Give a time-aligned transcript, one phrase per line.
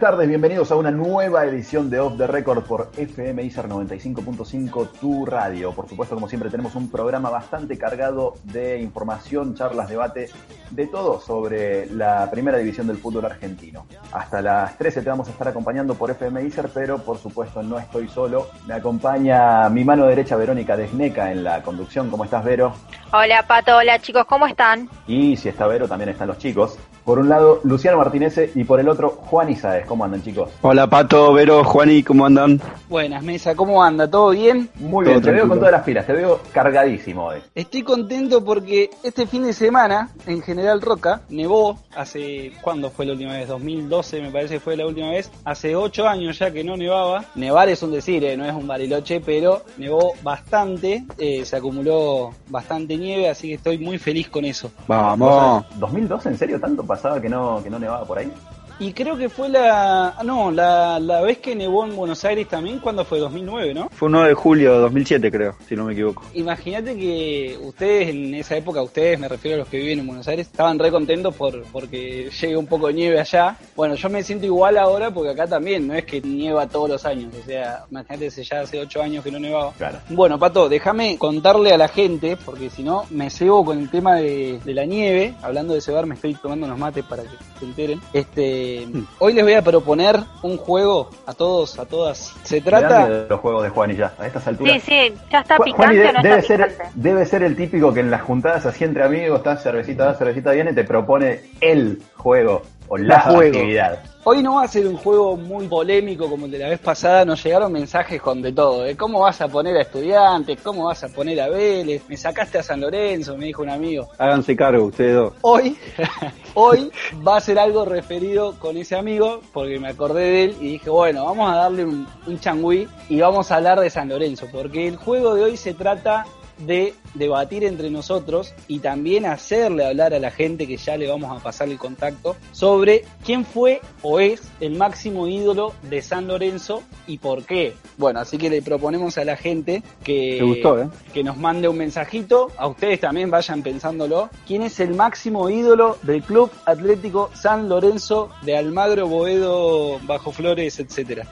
[0.00, 4.92] buenas tardes, bienvenidos a una nueva edición de Off the Record por FM ISAR 95.5
[4.98, 5.72] Tu Radio.
[5.72, 10.30] Por supuesto, como siempre, tenemos un programa bastante cargado de información, charlas, debate,
[10.70, 13.84] de todo sobre la primera división del fútbol argentino.
[14.12, 17.78] Hasta las 13 te vamos a estar acompañando por FM ISAR, pero por supuesto no
[17.78, 18.48] estoy solo.
[18.66, 22.08] Me acompaña mi mano derecha Verónica Desneca en la conducción.
[22.08, 22.72] ¿Cómo estás, Vero?
[23.12, 24.88] Hola Pato, hola chicos, ¿cómo están?
[25.06, 26.78] Y si está Vero, también están los chicos.
[27.10, 29.84] Por un lado, Luciano Martínez y por el otro, Juan Isaez.
[29.84, 30.48] ¿Cómo andan, chicos?
[30.62, 32.60] Hola Pato, Vero, Juani, ¿cómo andan?
[32.88, 34.08] Buenas, Mesa, ¿cómo anda?
[34.08, 34.68] ¿Todo bien?
[34.76, 37.40] Muy Todo bien, te veo con todas las pilas, te veo cargadísimo hoy.
[37.52, 43.12] Estoy contento porque este fin de semana en General Roca nevó hace, ¿cuándo fue la
[43.14, 43.48] última vez?
[43.48, 45.32] 2012 me parece que fue la última vez.
[45.44, 47.24] Hace 8 años ya que no nevaba.
[47.34, 52.30] Nevar es un decir, eh, no es un bariloche, pero nevó bastante, eh, se acumuló
[52.48, 54.70] bastante nieve, así que estoy muy feliz con eso.
[54.86, 55.64] Vamos.
[55.80, 56.60] ¿2012 en serio?
[56.60, 58.32] ¿Tanto pasaba que no, que no nevaba por ahí?
[58.80, 60.14] Y creo que fue la...
[60.18, 63.18] ah, No, la, la vez que nevó en Buenos Aires también, ¿cuándo fue?
[63.18, 63.90] 2009, ¿no?
[63.90, 66.22] Fue 9 de julio de 2007, creo, si no me equivoco.
[66.32, 70.26] Imagínate que ustedes en esa época, ustedes, me refiero a los que viven en Buenos
[70.28, 73.54] Aires, estaban re contentos por, porque llegue un poco de nieve allá.
[73.76, 77.04] Bueno, yo me siento igual ahora porque acá también, no es que nieva todos los
[77.04, 77.34] años.
[77.38, 79.72] O sea, imagínate si ya hace 8 años que no nevaba.
[79.76, 79.98] Claro.
[80.08, 84.16] Bueno, Pato, déjame contarle a la gente, porque si no me cebo con el tema
[84.16, 85.34] de, de la nieve.
[85.42, 87.28] Hablando de cebar, me estoy tomando unos mates para que
[87.58, 88.00] se enteren.
[88.14, 88.69] Este,
[89.18, 92.34] hoy les voy a proponer un juego a todos, a todas.
[92.44, 93.08] Se trata...
[93.08, 94.80] De los juegos de Juan y ya, a estas alturas.
[94.82, 96.92] Sí, sí, ya está picante de- no debe, está ser, picante.
[96.94, 100.52] debe ser el típico que en las juntadas así entre amigos, está cervecita, da, cervecita
[100.52, 103.56] viene y te propone el juego o la, La juego.
[103.58, 104.02] actividad.
[104.22, 107.24] Hoy no va a ser un juego muy polémico como el de la vez pasada,
[107.24, 108.94] nos llegaron mensajes con de todo, ¿eh?
[108.94, 110.60] ¿Cómo vas a poner a estudiantes?
[110.62, 112.02] ¿Cómo vas a poner a Vélez?
[112.06, 114.10] Me sacaste a San Lorenzo, me dijo un amigo.
[114.18, 115.32] Háganse cargo ustedes dos.
[115.40, 115.74] Hoy,
[116.54, 116.92] hoy
[117.26, 120.90] va a ser algo referido con ese amigo, porque me acordé de él y dije,
[120.90, 124.86] bueno, vamos a darle un, un changüí y vamos a hablar de San Lorenzo, porque
[124.86, 126.26] el juego de hoy se trata
[126.60, 131.36] de debatir entre nosotros y también hacerle hablar a la gente que ya le vamos
[131.36, 136.82] a pasar el contacto sobre quién fue o es el máximo ídolo de San Lorenzo
[137.06, 137.74] y por qué.
[137.96, 140.88] Bueno, así que le proponemos a la gente que, gustó, ¿eh?
[141.12, 145.98] que nos mande un mensajito, a ustedes también vayan pensándolo, quién es el máximo ídolo
[146.02, 151.26] del Club Atlético San Lorenzo de Almagro, Boedo, Bajo Flores, etcétera.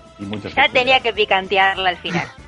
[0.56, 2.26] Ya tenía que picantearla al final.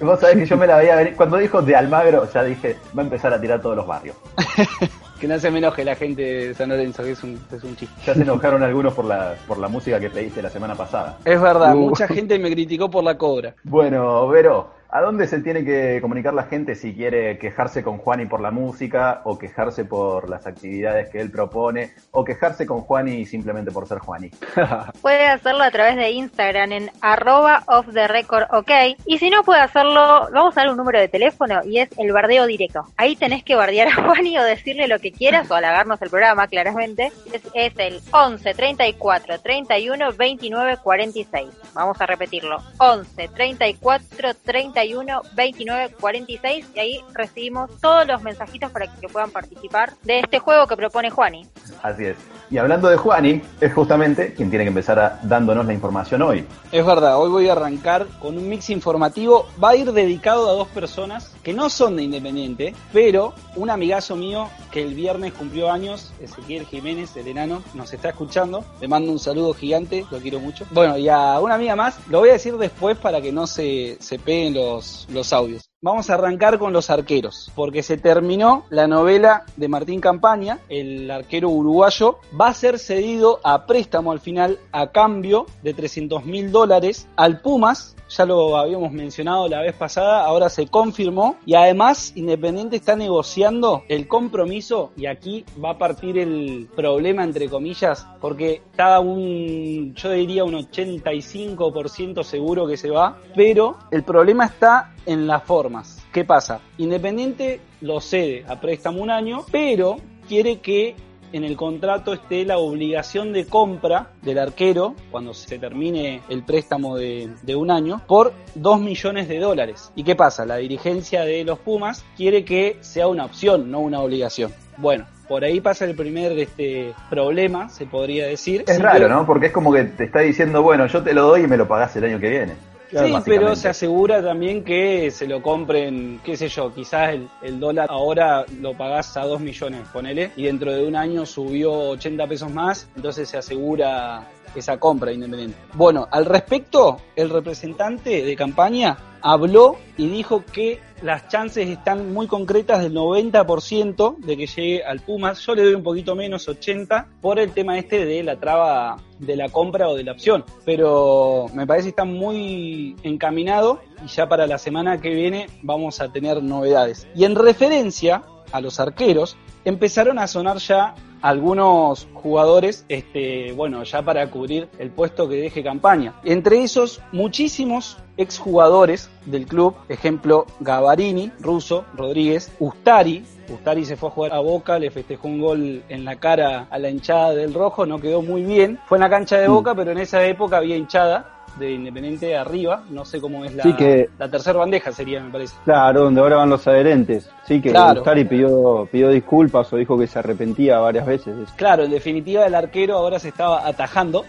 [0.00, 1.14] Vos sabés que yo me la veía venir.
[1.16, 4.16] Cuando dijo de Almagro, ya dije, va a empezar a tirar todos los barrios.
[5.18, 7.74] Que no se me enoje la gente de San Lorenzo, que es un, es un
[7.74, 7.92] chiste.
[8.06, 11.16] Ya se enojaron algunos por la, por la música que pediste la semana pasada.
[11.24, 11.88] Es verdad, Uh.
[11.88, 13.52] mucha gente me criticó por la cobra.
[13.64, 18.26] Bueno, Vero, ¿a dónde se tiene que comunicar la gente si quiere quejarse con Juani
[18.26, 23.24] por la música o quejarse por las actividades que él propone o quejarse con Juani
[23.24, 24.28] simplemente por ser Juani?
[25.00, 28.70] Puede hacerlo a través de Instagram en arroba off the record ok.
[29.06, 32.10] Y si no puede hacerlo, vamos a dar un número de teléfono y es el
[32.10, 32.82] bardeo directo.
[32.96, 36.48] Ahí tenés que bardear a Juani o decirle lo que quieras o halagarnos el programa,
[36.48, 37.12] claramente.
[37.32, 41.46] Es, es el 11 34 31 29 46.
[41.72, 42.58] Vamos a repetirlo.
[42.78, 44.87] 11 34 31
[45.34, 50.66] 29 46 y ahí recibimos todos los mensajitos para que puedan participar de este juego
[50.66, 51.46] que propone Juani.
[51.82, 52.16] Así es.
[52.50, 56.46] Y hablando de Juani, es justamente quien tiene que empezar a, dándonos la información hoy.
[56.72, 59.46] Es verdad, hoy voy a arrancar con un mix informativo.
[59.62, 64.16] Va a ir dedicado a dos personas que no son de Independiente, pero un amigazo
[64.16, 68.64] mío que el viernes cumplió años, Ezequiel Jiménez, el enano, nos está escuchando.
[68.80, 70.64] Le mando un saludo gigante, lo quiero mucho.
[70.70, 73.98] Bueno, y a una amiga más, lo voy a decir después para que no se,
[74.00, 74.67] se peguen los,
[75.08, 75.70] los audios.
[75.80, 81.08] Vamos a arrancar con los arqueros, porque se terminó la novela de Martín Campaña, el
[81.08, 86.50] arquero uruguayo, va a ser cedido a préstamo al final a cambio de 300 mil
[86.50, 91.36] dólares al Pumas, ya lo habíamos mencionado la vez pasada, ahora se confirmó.
[91.44, 97.48] Y además Independiente está negociando el compromiso y aquí va a partir el problema entre
[97.48, 104.46] comillas porque está un, yo diría un 85% seguro que se va, pero el problema
[104.46, 106.04] está en las formas.
[106.12, 106.60] ¿Qué pasa?
[106.76, 109.96] Independiente lo cede a préstamo un año, pero
[110.28, 110.94] quiere que
[111.32, 116.96] en el contrato esté la obligación de compra del arquero cuando se termine el préstamo
[116.96, 119.92] de, de, un año por 2 millones de dólares.
[119.96, 120.44] ¿Y qué pasa?
[120.44, 124.52] La dirigencia de los Pumas quiere que sea una opción, no una obligación.
[124.76, 128.64] Bueno, por ahí pasa el primer este problema, se podría decir.
[128.66, 129.26] Es raro, ¿no?
[129.26, 131.66] Porque es como que te está diciendo, bueno, yo te lo doy y me lo
[131.66, 132.52] pagás el año que viene.
[132.90, 137.60] Sí, pero se asegura también que se lo compren, qué sé yo, quizás el, el
[137.60, 142.26] dólar ahora lo pagás a 2 millones, ponele, y dentro de un año subió 80
[142.26, 145.56] pesos más, entonces se asegura esa compra independiente.
[145.74, 152.26] Bueno, al respecto, el representante de campaña habló y dijo que las chances están muy
[152.26, 155.40] concretas del 90% de que llegue al Pumas.
[155.40, 159.36] Yo le doy un poquito menos, 80, por el tema este de la traba de
[159.36, 160.44] la compra o de la opción.
[160.64, 166.00] Pero me parece que está muy encaminado y ya para la semana que viene vamos
[166.00, 167.06] a tener novedades.
[167.14, 168.22] Y en referencia
[168.52, 174.90] a los arqueros, empezaron a sonar ya algunos jugadores, este, bueno, ya para cubrir el
[174.90, 176.14] puesto que deje campaña.
[176.24, 184.12] Entre esos, muchísimos exjugadores del club, ejemplo, Gavarini, Russo, Rodríguez, Ustari, Ustari se fue a
[184.12, 187.86] jugar a Boca, le festejó un gol en la cara a la hinchada del Rojo,
[187.86, 188.78] no quedó muy bien.
[188.86, 192.84] Fue en la cancha de Boca, pero en esa época había hinchada de Independiente arriba,
[192.90, 195.56] no sé cómo es la, Sí, que- la tercera bandeja sería, me parece.
[195.64, 197.28] Claro, donde ahora van los adherentes.
[197.46, 198.00] Sí, que Claro.
[198.00, 201.36] Ustari pidió, pidió disculpas o dijo que se arrepentía varias veces.
[201.36, 201.44] de.
[201.56, 204.24] Claro, en definitiva el arquero ahora se estaba atajando,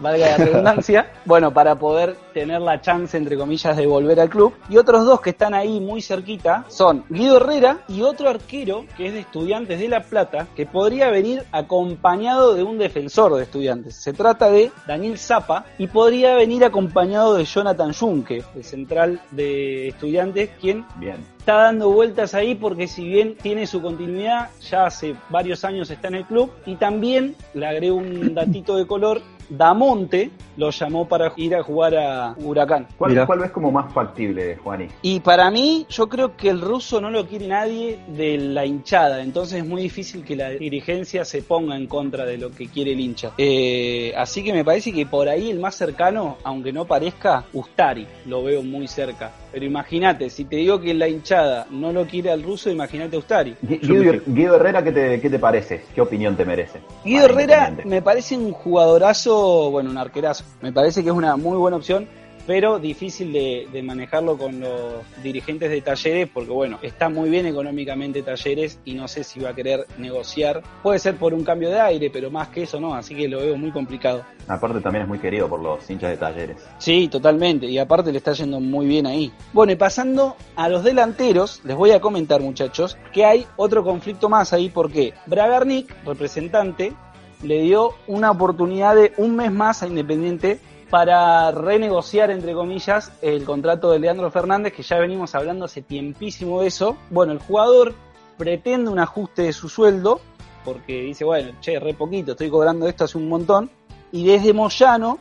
[0.00, 4.54] valga la redundancia, bueno, para poder tener la chance, entre comillas, de volver al club.
[4.68, 9.06] Y otros dos que están ahí muy cerquita son Guido Herrera y otro arquero que
[9.06, 13.94] es de Estudiantes de La Plata, que podría venir acompañado de un defensor de Estudiantes.
[13.94, 19.88] Se trata de Daniel Zapa y podría venir acompañado de Jonathan Junque, el central de
[19.88, 21.16] Estudiantes, quien Bien.
[21.38, 26.08] está dando vueltas ahí porque si bien tiene su continuidad, ya hace varios años está
[26.08, 29.20] en el club y también le agregó un datito de color,
[29.50, 32.86] Damonte lo llamó para ir a jugar a Huracán.
[32.96, 33.26] ¿Cuál.
[33.26, 34.88] ¿Cuál ves como más factible, Juani?
[35.02, 39.22] Y para mí, yo creo que el ruso no lo quiere nadie de la hinchada,
[39.22, 42.92] entonces es muy difícil que la dirigencia se ponga en contra de lo que quiere
[42.92, 43.32] el hincha.
[43.38, 48.06] Eh, así que me parece que por ahí el más cercano, aunque no parezca, Ustari,
[48.26, 49.32] lo veo muy cerca.
[49.52, 53.18] Pero imagínate, si te digo que la hinchada no lo quiere al ruso, imagínate a
[53.18, 53.56] Ustari.
[53.62, 55.84] Guido, Herrera, ¿qué te, ¿qué te parece?
[55.94, 56.80] ¿Qué opinión te merece?
[57.04, 59.39] Guido Herrera me parece un jugadorazo,
[59.70, 60.44] bueno, un arquerazo.
[60.60, 62.08] Me parece que es una muy buena opción,
[62.46, 67.46] pero difícil de, de manejarlo con los dirigentes de Talleres, porque bueno, está muy bien
[67.46, 70.62] económicamente Talleres y no sé si va a querer negociar.
[70.82, 73.38] Puede ser por un cambio de aire, pero más que eso no, así que lo
[73.38, 74.24] veo muy complicado.
[74.48, 76.56] Aparte también es muy querido por los hinchas de talleres.
[76.78, 77.66] Sí, totalmente.
[77.66, 79.32] Y aparte le está yendo muy bien ahí.
[79.52, 84.28] Bueno, y pasando a los delanteros, les voy a comentar, muchachos, que hay otro conflicto
[84.28, 86.94] más ahí porque Bragarnik, representante,
[87.42, 90.60] le dio una oportunidad de un mes más a Independiente
[90.90, 96.60] para renegociar, entre comillas, el contrato de Leandro Fernández, que ya venimos hablando hace tiempísimo
[96.62, 96.96] de eso.
[97.10, 97.94] Bueno, el jugador
[98.36, 100.20] pretende un ajuste de su sueldo,
[100.64, 103.70] porque dice, bueno, che, re poquito, estoy cobrando esto hace un montón.
[104.10, 105.18] Y desde Moyano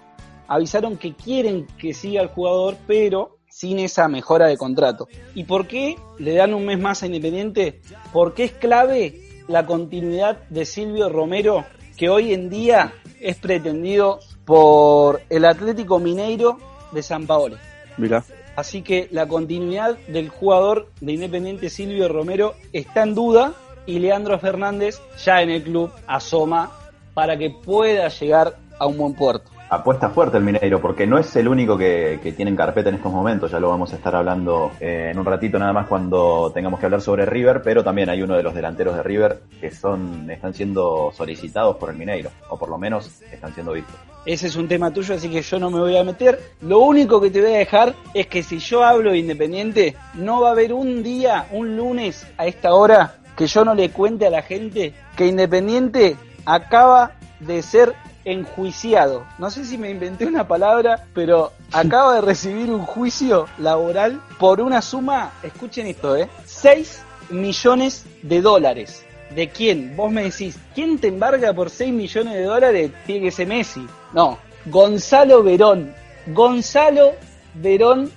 [0.47, 5.07] avisaron que quieren que siga el jugador, pero sin esa mejora de contrato.
[5.35, 7.81] ¿Y por qué le dan un mes más a Independiente?
[8.11, 11.65] Porque es clave la continuidad de Silvio Romero,
[11.99, 16.57] que hoy en día es pretendido por el Atlético Mineiro
[16.93, 17.57] de San Paolo.
[17.97, 18.23] Mirá.
[18.55, 23.53] Así que la continuidad del jugador de Independiente Silvio Romero está en duda
[23.85, 26.71] y Leandro Fernández ya en el club asoma
[27.13, 29.51] para que pueda llegar a un buen puerto.
[29.71, 33.13] Apuesta fuerte el Mineiro, porque no es el único que, tiene en carpeta en estos
[33.13, 33.51] momentos.
[33.51, 36.87] Ya lo vamos a estar hablando eh, en un ratito nada más cuando tengamos que
[36.87, 40.55] hablar sobre River, pero también hay uno de los delanteros de River que son están
[40.55, 43.95] siendo solicitados por el Mineiro, o por lo menos están siendo vistos.
[44.25, 46.39] Ese es un tema tuyo, así que yo no me voy a meter.
[46.61, 50.41] Lo único que te voy a dejar es que si yo hablo de Independiente, no
[50.41, 54.25] va a haber un día, un lunes a esta hora, que yo no le cuente
[54.25, 57.93] a la gente que Independiente acaba de ser
[58.31, 59.25] enjuiciado.
[59.37, 64.61] No sé si me inventé una palabra, pero acaba de recibir un juicio laboral por
[64.61, 66.29] una suma, escuchen esto, ¿eh?
[66.45, 69.05] 6 millones de dólares.
[69.35, 69.95] ¿De quién?
[69.95, 72.91] Vos me decís, ¿quién te embarga por 6 millones de dólares?
[73.05, 73.85] Tiene Messi.
[74.13, 75.93] No, Gonzalo Verón.
[76.27, 77.13] Gonzalo
[77.53, 78.11] Verón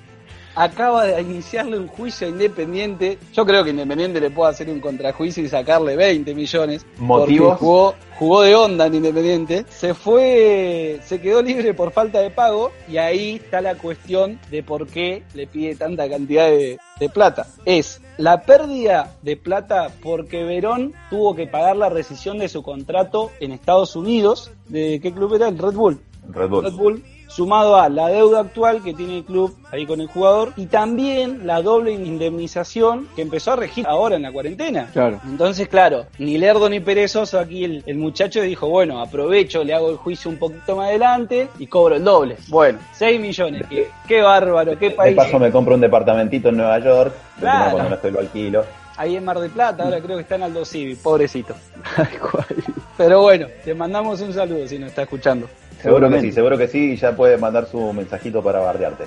[0.55, 3.19] acaba de iniciarle un juicio a Independiente.
[3.33, 6.87] Yo creo que Independiente le puede hacer un contrajuicio y sacarle 20 millones.
[6.99, 7.51] ¿Motivos?
[7.51, 9.65] Porque jugó, jugó de onda en Independiente.
[9.69, 14.63] Se fue, se quedó libre por falta de pago y ahí está la cuestión de
[14.63, 17.47] por qué le pide tanta cantidad de, de plata.
[17.65, 23.31] Es la pérdida de plata porque Verón tuvo que pagar la rescisión de su contrato
[23.41, 24.51] en Estados Unidos.
[24.69, 25.49] ¿De qué club era?
[25.49, 26.01] El Red Bull.
[26.29, 26.65] Red Bull.
[26.65, 27.03] Red Bull,
[27.35, 31.47] sumado a la deuda actual que tiene el club ahí con el jugador y también
[31.47, 34.89] la doble indemnización que empezó a regir ahora en la cuarentena.
[34.93, 35.21] Claro.
[35.25, 39.91] Entonces, claro, ni lerdo ni perezoso aquí el, el muchacho dijo, bueno, aprovecho, le hago
[39.91, 42.37] el juicio un poquito más adelante y cobro el doble.
[42.49, 45.17] Bueno, 6 millones, qué, qué bárbaro, qué De país.
[45.17, 47.71] paso me compro un departamentito en Nueva York, de Claro.
[47.73, 48.65] cuando no estoy lo alquilo.
[48.99, 51.55] Ahí en Mar del Plata, ahora creo que está en Aldo Civi, pobrecito.
[52.99, 55.49] Pero bueno, te mandamos un saludo si nos está escuchando.
[55.83, 59.05] Seguro que sí, seguro que sí, y ya puede mandar su mensajito para bardearte.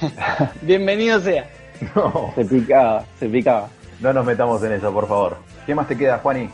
[0.62, 1.48] Bienvenido sea.
[1.96, 3.68] No, Se picaba, se picaba.
[4.00, 5.36] no nos metamos en eso, por favor.
[5.66, 6.48] ¿Qué más te queda, Juani?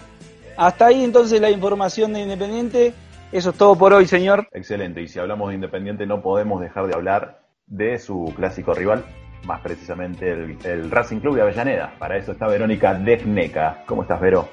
[0.57, 2.95] Hasta ahí entonces la información de Independiente.
[3.31, 4.49] Eso es todo por hoy, señor.
[4.53, 9.05] Excelente, y si hablamos de Independiente no podemos dejar de hablar de su clásico rival,
[9.45, 11.93] más precisamente el, el Racing Club de Avellaneda.
[11.99, 13.83] Para eso está Verónica Defneca.
[13.87, 14.49] ¿Cómo estás, Vero?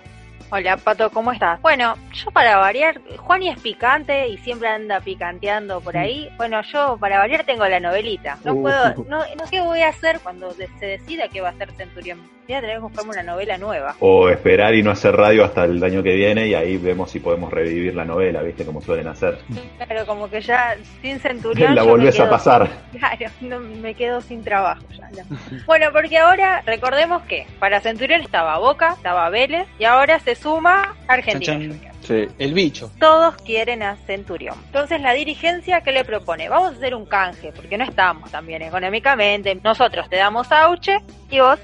[0.51, 1.59] Hola Pato, ¿cómo estás?
[1.61, 6.29] Bueno, yo para variar, Juani es picante y siempre anda picanteando por ahí.
[6.37, 8.37] Bueno, yo para variar tengo la novelita.
[8.45, 8.61] No Uh.
[8.61, 11.71] puedo, no, no sé qué voy a hacer cuando se decida qué va a hacer
[11.73, 12.19] Centurión.
[12.47, 13.95] Voy a tener que buscarme una novela nueva.
[14.01, 17.19] O esperar y no hacer radio hasta el año que viene y ahí vemos si
[17.19, 18.63] podemos revivir la novela, ¿viste?
[18.65, 19.39] Como suelen hacer.
[19.77, 21.73] Claro, como que ya sin Centurión.
[21.75, 22.69] La volvés a quedo- pasar.
[22.95, 25.09] Claro, no, me quedo sin trabajo ya.
[25.09, 25.37] no.
[25.65, 30.95] Bueno, porque ahora recordemos que para Centurión estaba Boca, estaba Vélez y ahora se suma
[31.07, 31.75] Argentina.
[32.01, 32.27] Sí.
[32.37, 32.91] El bicho.
[32.99, 34.55] Todos quieren a Centurión.
[34.67, 36.47] Entonces la dirigencia, ¿qué le propone?
[36.47, 39.55] Vamos a hacer un canje, porque no estamos tan bien económicamente.
[39.63, 40.99] Nosotros te damos Auche
[41.31, 41.59] y vos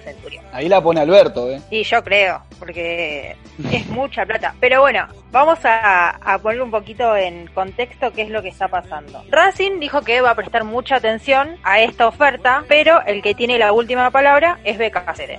[0.00, 0.44] Centurión.
[0.52, 1.60] Ahí la pone Alberto, ¿eh?
[1.70, 3.36] Y yo creo, porque
[3.72, 4.54] es mucha plata.
[4.60, 8.68] Pero bueno, vamos a, a poner un poquito en contexto qué es lo que está
[8.68, 9.24] pasando.
[9.30, 13.58] Racing dijo que va a prestar mucha atención a esta oferta, pero el que tiene
[13.58, 15.38] la última palabra es BKC.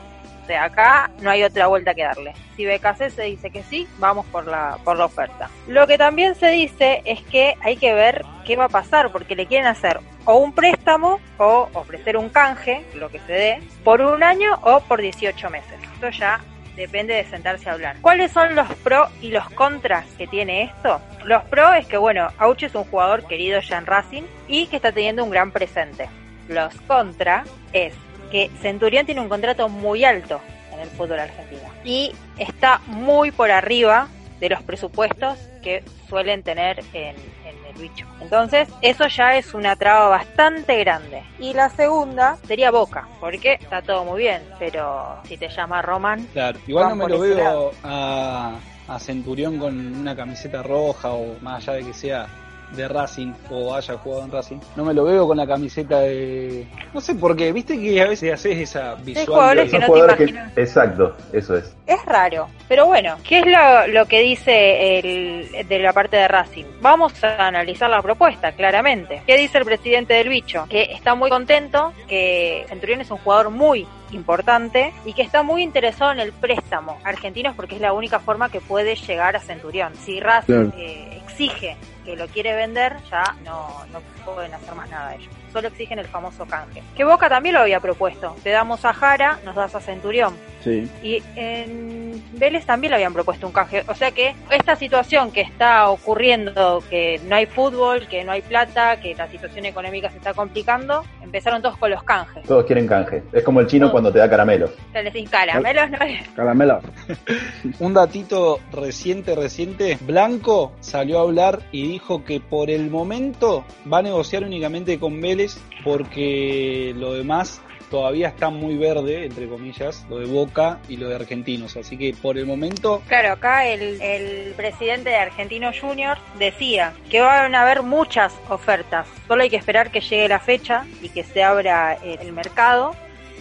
[0.53, 2.33] Acá no hay otra vuelta que darle.
[2.55, 5.49] Si BKC se dice que sí, vamos por la, por la oferta.
[5.67, 9.35] Lo que también se dice es que hay que ver qué va a pasar, porque
[9.35, 14.01] le quieren hacer o un préstamo o ofrecer un canje, lo que se dé, por
[14.01, 15.79] un año o por 18 meses.
[15.93, 16.41] Esto ya
[16.75, 17.97] depende de sentarse a hablar.
[18.01, 21.01] ¿Cuáles son los pros y los contras que tiene esto?
[21.23, 24.75] Los pros es que, bueno, Auche es un jugador querido ya en Racing y que
[24.75, 26.09] está teniendo un gran presente.
[26.47, 27.93] Los contra es
[28.31, 30.41] que Centurión tiene un contrato muy alto
[30.73, 34.07] en el fútbol argentino y está muy por arriba
[34.39, 38.05] de los presupuestos que suelen tener en, en el bicho.
[38.21, 41.23] Entonces, eso ya es una traba bastante grande.
[41.39, 46.27] Y la segunda sería Boca, porque está todo muy bien, pero si te llama Roman,
[46.33, 46.59] Claro.
[46.67, 48.55] Igual no me lo veo a,
[48.87, 52.27] a Centurión con una camiseta roja o más allá de que sea
[52.75, 54.57] de Racing o haya jugado en Racing.
[54.75, 56.67] No me lo veo con la camiseta de...
[56.93, 60.61] No sé por qué, viste que a veces haces esa visual jugadores que te.
[60.61, 61.75] Exacto, eso es.
[61.87, 62.47] es raro.
[62.67, 66.65] Pero bueno, ¿qué es lo, lo que dice el, de la parte de Racing?
[66.81, 69.21] Vamos a analizar la propuesta, claramente.
[69.25, 70.65] ¿Qué dice el presidente del bicho?
[70.69, 75.61] Que está muy contento, que Centurión es un jugador muy importante y que está muy
[75.61, 79.93] interesado en el préstamo argentinos porque es la única forma que puede llegar a Centurión.
[79.95, 80.71] Si Racing Claro.
[80.77, 85.33] eh, exige que lo quiere vender, ya no, no pueden hacer más nada ellos.
[85.51, 86.83] Solo exigen el famoso canje.
[86.95, 88.35] Que Boca también lo había propuesto.
[88.43, 90.35] Te damos a Jara, nos das a Centurión.
[90.61, 90.89] Sí.
[91.01, 93.83] Y en Vélez también le habían propuesto un canje.
[93.87, 98.41] O sea que esta situación que está ocurriendo, que no hay fútbol, que no hay
[98.41, 102.43] plata, que la situación económica se está complicando, empezaron todos con los canjes.
[102.43, 103.23] Todos quieren canje.
[103.31, 103.91] Es como el chino Todos.
[103.91, 104.71] cuando te da caramelos.
[104.91, 105.97] Se les dice caramelos, no
[106.35, 106.81] Caramelo.
[107.79, 109.97] Un datito reciente, reciente.
[110.01, 115.21] Blanco salió a hablar y dijo que por el momento va a negociar únicamente con
[115.21, 121.07] Vélez porque lo demás todavía está muy verde, entre comillas, lo de Boca y lo
[121.07, 121.77] de Argentinos.
[121.77, 127.21] Así que por el momento Claro, acá el, el presidente de Argentino Junior decía que
[127.21, 129.07] van a haber muchas ofertas.
[129.25, 132.93] Solo hay que esperar que llegue la fecha y que se abra el, el mercado,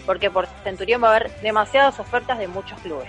[0.06, 3.08] porque por Centurión va a haber demasiadas ofertas de muchos clubes.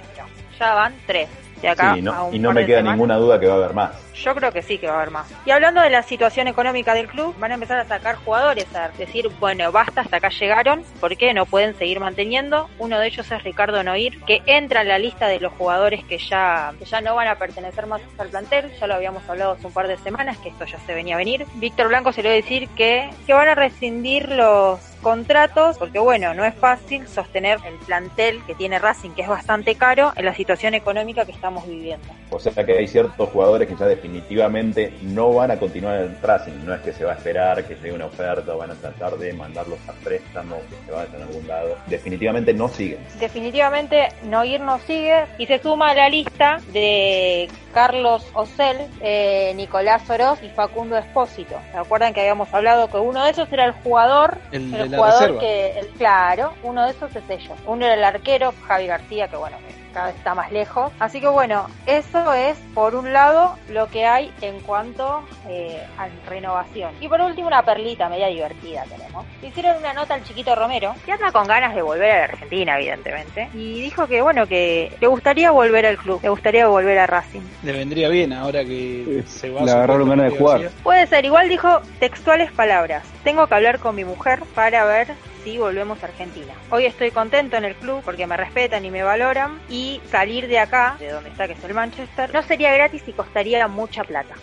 [0.58, 1.30] Ya van tres.
[1.66, 2.96] De acá Sí, a no- un y no par me queda semanas.
[2.98, 3.92] ninguna duda que va a haber más.
[4.16, 5.28] Yo creo que sí que va a haber más.
[5.46, 8.90] Y hablando de la situación económica del club, van a empezar a sacar jugadores, a
[8.90, 12.70] decir, bueno, basta, hasta acá llegaron, ¿por qué no pueden seguir manteniendo?
[12.80, 16.18] Uno de ellos es Ricardo Noir, que entra en la lista de los jugadores que
[16.18, 19.68] ya, que ya no van a pertenecer más al plantel, ya lo habíamos hablado hace
[19.68, 21.46] un par de semanas, que esto ya se venía a venir.
[21.56, 26.00] Víctor Blanco se le va a decir que, que van a rescindir los contratos, porque
[26.00, 30.26] bueno, no es fácil sostener el plantel que tiene Racing, que es bastante caro, en
[30.26, 32.08] la situación económica que estamos viviendo.
[32.32, 36.66] O sea que hay ciertos jugadores que ya definitivamente no van a continuar en Racing.
[36.66, 39.32] No es que se va a esperar que llegue una oferta, van a tratar de
[39.34, 41.78] mandarlos a préstamo, que se vayan a algún lado.
[41.86, 42.98] Definitivamente no siguen.
[43.20, 50.10] definitivamente Noir no sigue y se suma a la lista de Carlos Ocel, eh, Nicolás
[50.10, 51.56] Oroz y Facundo Espósito.
[51.74, 54.98] ¿Se acuerdan que habíamos hablado que uno de esos era el jugador, El de la
[54.98, 55.40] jugador reserva.
[55.42, 57.60] que, el, claro, uno de esos es ellos.
[57.68, 59.58] Uno era el arquero, Javi García, que bueno,
[59.96, 60.92] cada vez está más lejos.
[61.00, 66.10] Así que bueno, eso es por un lado lo que hay en cuanto eh, a
[66.30, 66.92] renovación.
[67.00, 69.26] Y por último una perlita media divertida tenemos.
[69.42, 72.24] Le Hicieron una nota al chiquito Romero, que anda con ganas de volver a la
[72.26, 73.50] Argentina, evidentemente.
[73.54, 77.42] Y dijo que bueno, que le gustaría volver al club, le gustaría volver a Racing.
[77.64, 80.70] Le vendría bien ahora que se va Le a agarraron ganas de jugar.
[80.84, 83.04] Puede ser, igual dijo textuales palabras.
[83.24, 85.08] Tengo que hablar con mi mujer para ver
[85.46, 86.54] volvemos a Argentina.
[86.72, 90.60] Hoy estoy contento en el club porque me respetan y me valoran y salir de
[90.60, 94.34] acá, de donde está que es el Manchester, no sería gratis y costaría mucha plata.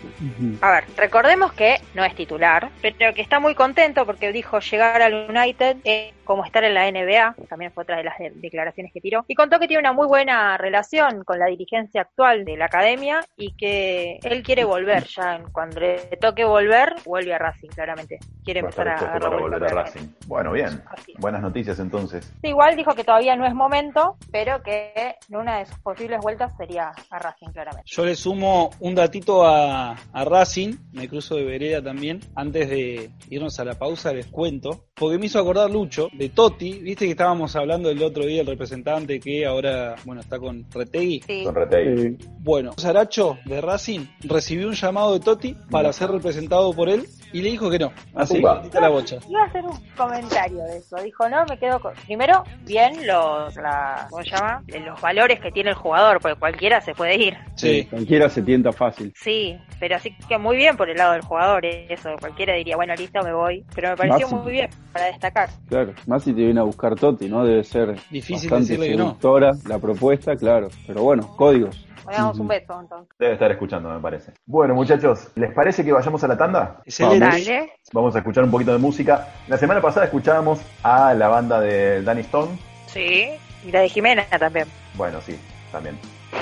[0.61, 5.01] A ver, recordemos que no es titular, pero que está muy contento porque dijo llegar
[5.01, 8.93] al United es como estar en la NBA, también fue otra de las de- declaraciones
[8.93, 12.55] que tiró, y contó que tiene una muy buena relación con la dirigencia actual de
[12.55, 17.67] la academia y que él quiere volver ya, cuando le toque volver, vuelve a Racing,
[17.69, 18.19] claramente.
[18.45, 19.83] Quiere a empezar a vuelo volver a.
[19.83, 20.07] Racing.
[20.27, 20.81] Bueno, bien.
[21.19, 22.33] Buenas noticias entonces.
[22.41, 26.91] Igual dijo que todavía no es momento, pero que una de sus posibles vueltas sería
[27.09, 27.83] a Racing, claramente.
[27.85, 32.19] Yo le sumo un datito a, a Racing, me cruzo de vereda también.
[32.35, 36.79] Antes de irnos a la pausa les cuento, porque me hizo acordar Lucho de Totti.
[36.79, 41.21] Viste que estábamos hablando el otro día, el representante que ahora, bueno, está con Retegui.
[41.25, 41.43] Sí.
[41.43, 42.17] Con Retegui.
[42.39, 47.41] Bueno, Saracho de Racing recibió un llamado de Totti para ser representado por él y
[47.41, 47.91] le dijo que no.
[48.15, 48.39] ¿Ah, sí?
[48.39, 48.61] Upa.
[48.79, 49.17] la bocha.
[49.27, 50.95] Iba a hacer un comentario de eso.
[51.03, 51.93] Dijo, no, me quedo con...
[52.05, 54.63] Primero, bien los, la, ¿cómo se llama?
[54.67, 57.37] Eh, Los valores que tiene el jugador, porque cualquiera se puede ir.
[57.55, 57.85] Sí.
[57.89, 59.11] Cualquiera se tienta fácil.
[59.15, 62.09] Sí, pero así que muy bien por el lado del jugador, eh, eso.
[62.19, 63.65] Cualquiera diría, bueno, listo, me voy.
[63.75, 65.49] Pero me pareció muy bien para destacar.
[65.67, 67.43] Claro, más si te viene a buscar Totti, ¿no?
[67.45, 69.03] Debe ser Difícil bastante decirle que no.
[69.05, 70.69] seductora la propuesta, claro.
[70.85, 71.85] Pero bueno, códigos.
[72.07, 73.17] Le damos un beso, entonces.
[73.17, 74.33] Debe estar escuchando, me parece.
[74.45, 76.81] Bueno, muchachos, ¿les parece que vayamos a la tanda?
[76.85, 77.25] Excelente.
[77.25, 77.73] Dale.
[77.93, 79.27] Vamos a escuchar un poquito de música.
[79.47, 82.57] La semana pasada escuchábamos a la banda de Danny Stone.
[82.87, 83.29] Sí.
[83.65, 84.67] Y la de Jimena también.
[84.95, 85.39] Bueno, sí,
[85.71, 85.97] también.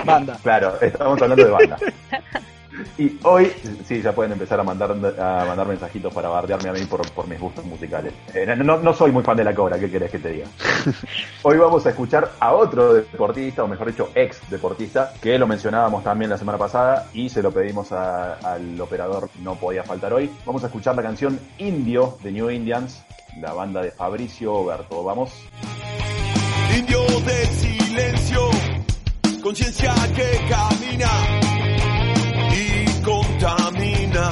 [0.05, 0.37] Banda.
[0.41, 1.77] Claro, estamos hablando de banda.
[2.97, 3.51] Y hoy,
[3.85, 7.27] sí, ya pueden empezar a mandar, a mandar mensajitos para bardearme a mí por, por
[7.27, 8.13] mis gustos musicales.
[8.33, 10.47] Eh, no, no soy muy fan de la cobra, ¿qué querés que te diga?
[11.43, 16.03] Hoy vamos a escuchar a otro deportista, o mejor dicho, ex deportista, que lo mencionábamos
[16.03, 20.29] también la semana pasada y se lo pedimos a- al operador, no podía faltar hoy.
[20.45, 23.03] Vamos a escuchar la canción Indio de New Indians,
[23.39, 25.03] la banda de Fabricio Oberto.
[25.03, 25.31] Vamos.
[26.77, 28.49] Indio del silencio,
[29.43, 31.09] conciencia que camina
[33.41, 34.29] contamina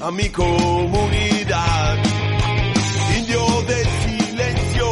[0.00, 1.96] a mi comunidad.
[3.18, 4.90] Indio del silencio,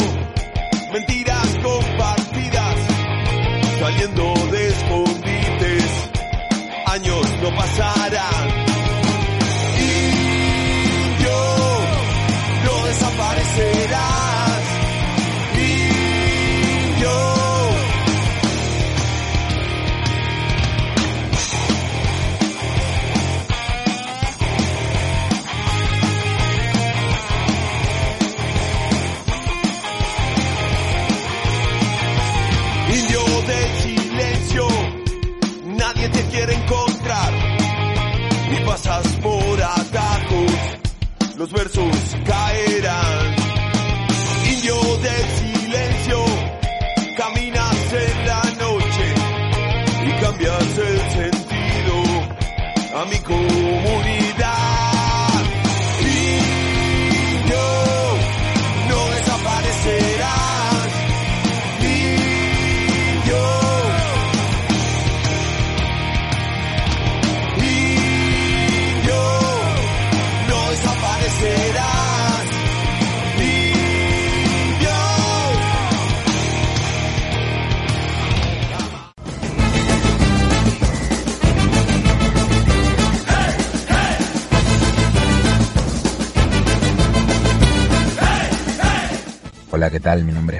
[0.92, 2.76] mentiras compartidas,
[3.80, 6.10] saliendo de escondites,
[6.86, 8.21] años no pasarán.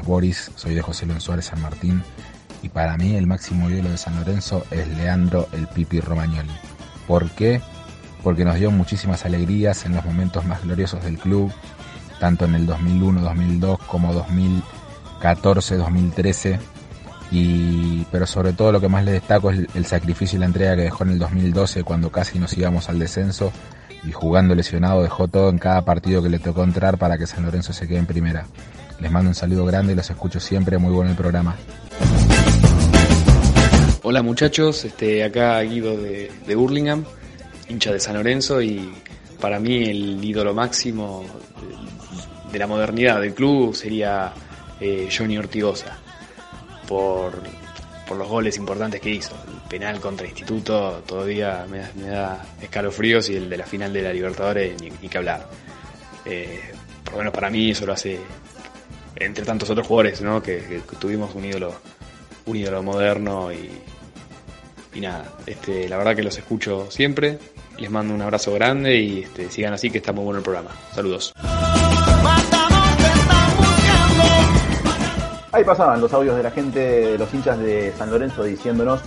[0.03, 2.03] Boris, soy de José Luis Suárez San Martín
[2.63, 6.53] y para mí el máximo ídolo de San Lorenzo es Leandro el Pipi Romagnoli.
[7.07, 7.61] ¿Por qué?
[8.23, 11.53] Porque nos dio muchísimas alegrías en los momentos más gloriosos del club,
[12.21, 16.61] tanto en el 2001, 2002 como 2014, 2013.
[17.33, 20.77] Y, pero sobre todo lo que más le destaco es el sacrificio y la entrega
[20.77, 23.51] que dejó en el 2012 cuando casi nos íbamos al descenso
[24.05, 27.45] y jugando lesionado dejó todo en cada partido que le tocó entrar para que San
[27.45, 28.47] Lorenzo se quede en primera.
[29.03, 31.57] Les mando un saludo grande los escucho siempre, muy bueno el programa.
[34.05, 37.03] Hola muchachos, este, acá Guido de, de Burlingame,
[37.69, 38.95] hincha de San Lorenzo y
[39.41, 41.25] para mí el ídolo máximo
[42.53, 44.33] de la modernidad del club sería
[44.81, 45.99] eh, Johnny Ortigosa
[46.87, 47.43] por,
[48.07, 49.35] por los goles importantes que hizo.
[49.49, 54.13] El penal contra Instituto todavía me da, escalofríos y el de la final de la
[54.13, 55.49] Libertadores ni, ni que hablar.
[56.25, 56.61] Eh,
[57.03, 58.21] por lo menos para mí eso lo hace
[59.17, 60.43] entre tantos otros jugadores, ¿no?
[60.43, 61.75] Que, tuvimos un ídolo,
[62.47, 63.71] un ídolo moderno y,
[64.95, 67.39] y nada, este, la verdad que los escucho siempre.
[67.79, 70.71] Les mando un abrazo grande y este, sigan así que está muy bueno el programa.
[70.95, 71.33] Saludos.
[75.53, 79.01] Ahí pasaban los audios de la gente, de los hinchas de San Lorenzo diciéndonos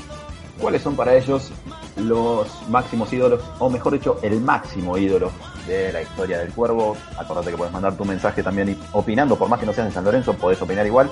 [0.59, 1.51] cuáles son para ellos
[1.97, 5.31] los máximos ídolos, o mejor dicho, el máximo ídolo
[5.67, 6.95] de la historia del cuervo.
[7.17, 10.03] Acordate que puedes mandar tu mensaje también opinando, por más que no seas de San
[10.03, 11.09] Lorenzo, podés opinar igual,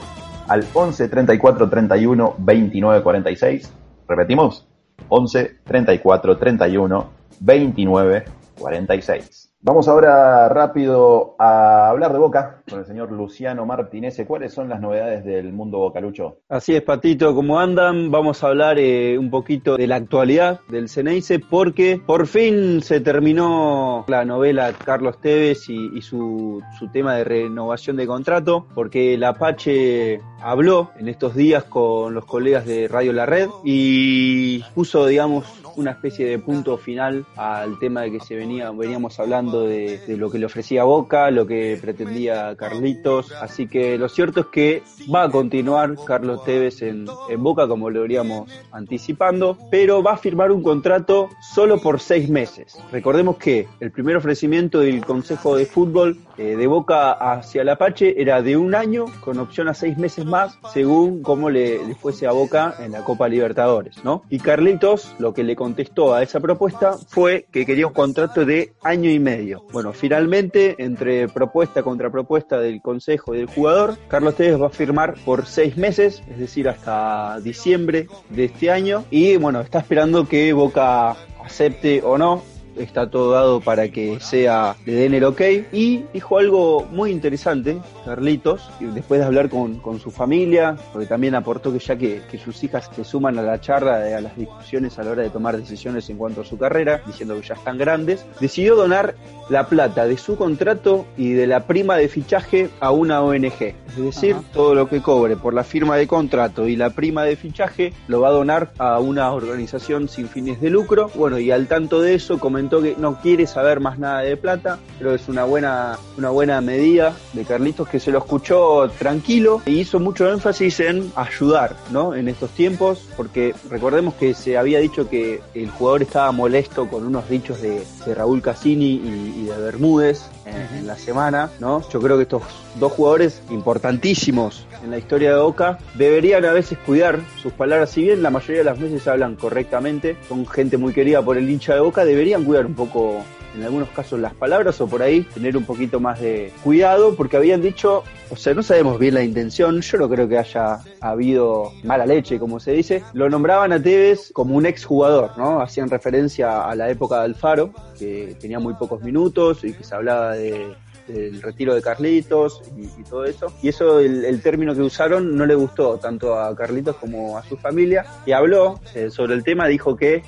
[0.48, 3.74] al 11 34 31 29 46.
[4.08, 4.68] Repetimos,
[5.10, 8.26] 11 34 31 29
[8.60, 9.53] 46.
[9.66, 14.22] Vamos ahora rápido a hablar de Boca con el señor Luciano Martínez.
[14.28, 16.40] ¿Cuáles son las novedades del mundo bocalucho?
[16.50, 18.12] Así es, Patito, ¿cómo andan?
[18.12, 23.00] Vamos a hablar eh, un poquito de la actualidad del Ceneice porque por fin se
[23.00, 29.14] terminó la novela Carlos Tevez y, y su, su tema de renovación de contrato porque
[29.14, 35.06] el Apache habló en estos días con los colegas de Radio La Red y puso,
[35.06, 35.46] digamos,
[35.78, 40.30] una especie de punto final al tema de que se venía, veníamos hablando de, lo
[40.30, 45.24] que le ofrecía Boca, lo que pretendía Carlitos, así que lo cierto es que va
[45.24, 50.52] a continuar Carlos Tevez en, en Boca como lo veríamos anticipando, pero va a firmar
[50.52, 52.78] un contrato solo por seis meses.
[52.92, 58.20] Recordemos que el primer ofrecimiento del Consejo de Fútbol eh, de Boca hacia el Apache
[58.22, 62.26] era de un año con opción a seis meses más según cómo le, le fuese
[62.26, 64.24] a Boca en la Copa Libertadores, ¿no?
[64.30, 68.74] Y Carlitos lo que le contestó a esa propuesta fue que quería un contrato de
[68.84, 69.43] año y medio.
[69.72, 74.70] Bueno, finalmente, entre propuesta contra propuesta del consejo y del jugador, Carlos Tevez va a
[74.70, 79.06] firmar por seis meses, es decir, hasta diciembre de este año.
[79.10, 84.76] Y bueno, está esperando que Boca acepte o no está todo dado para que sea,
[84.86, 85.42] le den el ok.
[85.72, 91.36] Y dijo algo muy interesante, Carlitos, después de hablar con, con su familia, porque también
[91.36, 94.98] aportó que ya que, que, sus hijas se suman a la charla, a las discusiones
[95.00, 97.78] a la hora de tomar decisiones en cuanto a su carrera, diciendo que ya están
[97.78, 99.16] grandes, decidió donar
[99.50, 103.62] la plata de su contrato y de la prima de fichaje a una ONG.
[103.62, 104.44] Es decir, Ajá.
[104.54, 108.22] todo lo que cobre por la firma de contrato y la prima de fichaje lo
[108.22, 111.10] va a donar a una organización sin fines de lucro.
[111.16, 115.14] Bueno, y al tanto de eso que no quiere saber más nada de plata, pero
[115.14, 120.00] es una buena, una buena medida de Carlitos que se lo escuchó tranquilo y hizo
[120.00, 122.16] mucho énfasis en ayudar, ¿no?
[122.16, 127.06] En estos tiempos, porque recordemos que se había dicho que el jugador estaba molesto con
[127.06, 130.80] unos dichos de, Raúl Cassini y de Bermúdez en, uh -huh.
[130.80, 131.88] en, la semana, ¿no?
[131.90, 132.44] Yo creo que estos
[132.80, 138.02] dos jugadores importantísimos en la historia de Boca deberían a veces cuidar sus palabras, si
[138.04, 141.74] bien la mayoría de las veces hablan correctamente, son gente muy querida por el hincha
[141.76, 143.24] de Boca, deberían cuidar un poco
[143.56, 147.38] en algunos casos las palabras o por ahí tener un poquito más de cuidado porque
[147.38, 151.72] habían dicho, o sea, no sabemos bien la intención, yo no creo que haya habido
[151.84, 155.62] mala leche, como se dice, lo nombraban a Tevez como un exjugador, ¿no?
[155.62, 159.96] Hacían referencia a la época de Alfaro, que tenía muy pocos minutos y que se
[159.96, 160.76] hablaba de
[161.08, 163.48] del retiro de Carlitos y, y todo eso.
[163.62, 167.44] Y eso, el, el, término que usaron no le gustó tanto a Carlitos como a
[167.44, 168.06] su familia.
[168.26, 170.24] Y habló eh, sobre el tema, dijo que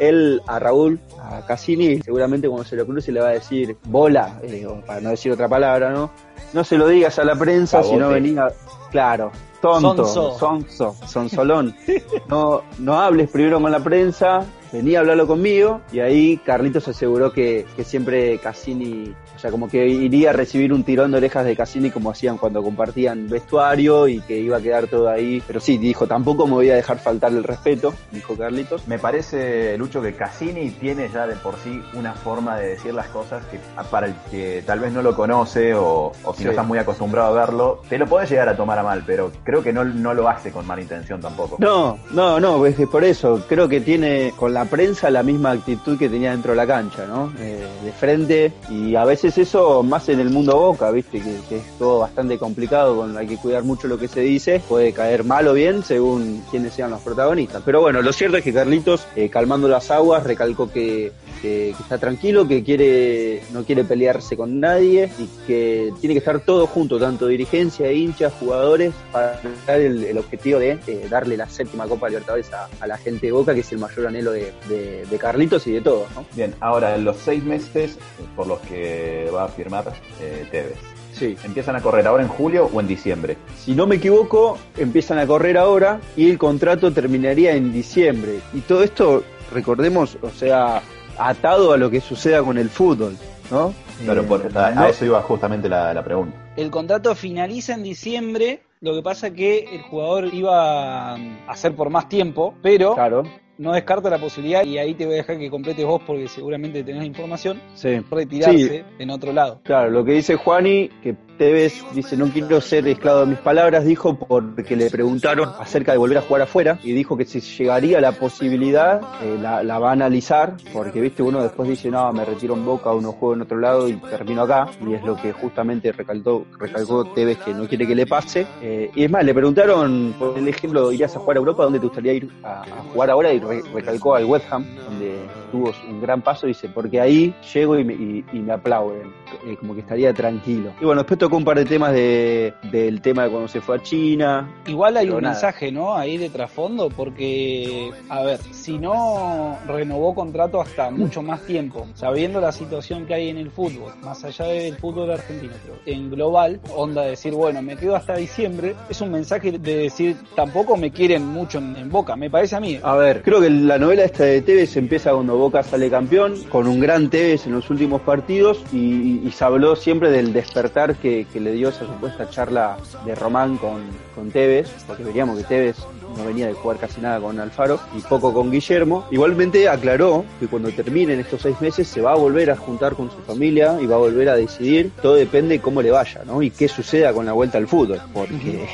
[0.00, 4.40] él a Raúl, a Cassini, seguramente cuando se lo cruce le va a decir bola,
[4.42, 6.10] eh, para no decir otra palabra, ¿no?
[6.52, 8.48] No se lo digas a la prensa, si no venía,
[8.90, 10.38] claro, tonto, Sonso.
[10.38, 11.74] sonso, sonsolón.
[12.28, 17.32] No, no hables primero con la prensa, venía a hablarlo conmigo y ahí Carlitos aseguró
[17.32, 21.44] que, que siempre Cassini, o sea, como que iría a recibir un tirón de orejas
[21.44, 25.42] de Cassini como hacían cuando compartían vestuario y que iba a quedar todo ahí.
[25.44, 28.86] Pero sí, dijo, tampoco me voy a dejar faltar el respeto, dijo Carlitos.
[28.86, 33.08] Me parece, Lucho, que Cassini tiene ya de por sí una forma de decir las
[33.08, 33.58] cosas que
[33.90, 36.44] para el que tal vez no lo conoce o, o si Sí.
[36.44, 39.32] no estás muy acostumbrado a verlo, te lo podés llegar a tomar a mal, pero
[39.50, 41.56] creo que no, no lo hace con mala intención tampoco.
[41.58, 45.98] No, no, no, es por eso creo que tiene con la prensa la misma actitud
[45.98, 47.32] que tenía dentro de la cancha, ¿no?
[47.38, 51.56] Eh, de frente y a veces eso más en el mundo boca, viste, que, que
[51.56, 55.24] es todo bastante complicado, con hay que cuidar mucho lo que se dice, puede caer
[55.24, 57.62] mal o bien según quienes sean los protagonistas.
[57.64, 61.82] Pero bueno, lo cierto es que Carlitos, eh, calmando las aguas, recalcó que, que- que
[61.82, 66.66] está tranquilo, que quiere no quiere pelearse con nadie y que tiene que estar todo
[66.66, 71.86] junto, tanto dirigencia, hinchas, jugadores, para lograr el, el objetivo de eh, darle la séptima
[71.86, 75.04] Copa Libertadores a, a la gente de Boca, que es el mayor anhelo de, de-
[75.10, 76.24] de Carlitos y de todos, ¿no?
[76.34, 80.74] Bien, ahora en los seis meses eh, por los que va a firmar eh, Tevez,
[81.12, 81.36] Sí.
[81.44, 83.36] ¿empiezan a correr ahora en julio o en diciembre?
[83.58, 88.38] Si no me equivoco, empiezan a correr ahora y el contrato terminaría en diciembre.
[88.54, 89.22] Y todo esto,
[89.52, 90.80] recordemos, o sea,
[91.28, 93.16] atado a lo que suceda con el fútbol,
[93.50, 93.74] ¿no?
[94.04, 96.36] Claro, Eh, por- a, eso iba justamente la, la pregunta.
[96.56, 98.62] El contrato finaliza en diciembre.
[98.80, 103.24] Lo que pasa que el jugador iba a ser por más tiempo, pero Claro,
[103.60, 106.82] no descarta la posibilidad, y ahí te voy a dejar que completes vos porque seguramente
[106.82, 108.00] tenés información, sí.
[108.10, 108.82] retirarse Sí.
[108.98, 109.60] en otro lado.
[109.64, 113.84] Claro, lo que dice Juani, que Tevez dice, no quiero ser esclavo de mis palabras,
[113.84, 117.98] dijo porque le preguntaron acerca de volver a jugar afuera y dijo que si llegaría
[118.00, 122.24] la posibilidad, eh, la, la va a analizar, porque viste, uno después dice, no, me
[122.26, 125.32] retiro en Boca, uno juega en otro lado y termino acá, y es lo que
[125.32, 128.46] justamente recalcó, recalcó Tevez que no quiere que le pase.
[128.62, 131.64] Eh, y es más, le preguntaron, por el ejemplo, ¿irías a jugar a Europa?
[131.64, 133.32] ¿Dónde te gustaría ir a, a jugar ahora?
[133.32, 135.18] Y re- recalcó al West Ham, donde
[135.50, 139.12] tuvo un gran paso, dice, porque ahí llego y me, y- y me aplauden,
[139.46, 140.72] eh, como que estaría tranquilo.
[140.80, 143.76] Y bueno, después tocó un par de temas de, del tema de cuando se fue
[143.76, 144.48] a China.
[144.66, 145.32] Igual hay un nada.
[145.34, 145.94] mensaje, ¿no?
[145.96, 152.40] Ahí de trasfondo, porque, a ver, si no renovó contrato hasta mucho más tiempo, sabiendo
[152.40, 156.60] la situación que hay en el fútbol, más allá del fútbol argentino, pero en global,
[156.74, 160.90] onda de decir, bueno, me quedo hasta diciembre, es un mensaje de decir, tampoco me
[160.90, 162.78] quieren mucho en, en Boca, me parece a mí.
[162.82, 166.66] A ver, creo que la novela esta de Tevez empieza cuando Boca sale campeón, con
[166.66, 171.28] un gran Tevez en los últimos partidos, y, y se habló siempre del despertar que,
[171.32, 173.82] que le dio esa supuesta charla de Román con,
[174.16, 175.76] con Tevez, porque veríamos que Tevez
[176.16, 179.06] no venía de jugar casi nada con Alfaro y poco con Guillermo.
[179.10, 183.10] Igualmente aclaró que cuando terminen estos seis meses se va a volver a juntar con
[183.10, 184.90] su familia y va a volver a decidir.
[185.02, 186.42] Todo depende de cómo le vaya, ¿no?
[186.42, 188.66] Y qué suceda con la vuelta al fútbol, porque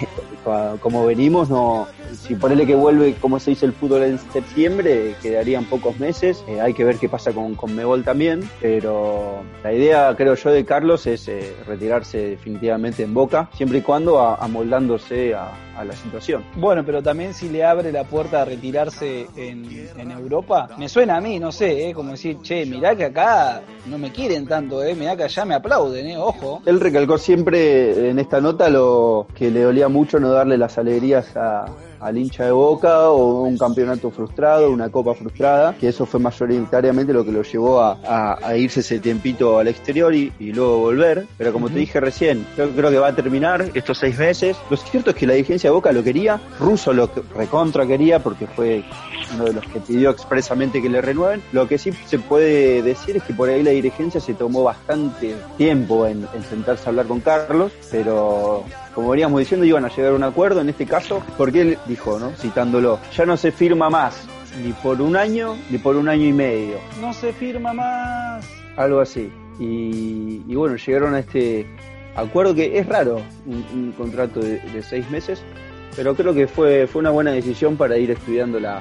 [0.80, 5.64] como venimos, no, si ponele que vuelve, como se dice el fútbol en septiembre, quedarían
[5.64, 6.44] pocos meses.
[6.48, 10.50] Eh, hay que ver qué pasa con, con Mebol también, pero la idea, creo yo,
[10.50, 15.84] de Carlos es eh, retirarse definitivamente en Boca, siempre y cuando a- amoldándose a, a
[15.84, 16.44] la situación.
[16.56, 21.16] Bueno, pero también si le abre la puerta a retirarse en, en Europa, me suena
[21.16, 21.94] a mí, no sé, ¿eh?
[21.94, 24.94] como decir, che, mirá que acá no me quieren tanto, ¿eh?
[24.94, 26.16] mirá que allá me aplauden, ¿eh?
[26.18, 26.62] ojo.
[26.66, 31.36] Él recalcó siempre en esta nota lo que le dolía mucho no darle las alegrías
[31.36, 31.66] a,
[32.00, 37.12] al hincha de Boca o un campeonato frustrado, una copa frustrada, que eso fue mayoritariamente
[37.12, 40.78] lo que lo llevó a, a- a irse ese tiempito al exterior y, y luego
[40.78, 41.26] volver.
[41.38, 44.56] Pero como te dije recién, yo creo que va a terminar estos seis meses.
[44.70, 48.46] Lo cierto es que la dirigencia de Boca lo quería, Russo lo recontra quería porque
[48.46, 48.84] fue
[49.34, 51.42] uno de los que pidió expresamente que le renueven.
[51.52, 55.34] Lo que sí se puede decir es que por ahí la dirigencia se tomó bastante
[55.56, 58.62] tiempo en, en sentarse a hablar con Carlos, pero
[58.96, 62.18] como veníamos diciendo, iban a llegar a un acuerdo en este caso, porque él dijo,
[62.18, 62.30] ¿no?
[62.30, 64.26] citándolo, ya no se firma más
[64.64, 68.44] ni por un año ni por un año y medio, No se firma más.
[68.76, 69.30] algo así.
[69.60, 71.66] Y, y bueno, llegaron a este
[72.14, 75.42] acuerdo que es raro, un, un contrato de, de seis meses,
[75.94, 78.80] pero creo que fue, fue una buena decisión para ir estudiando la,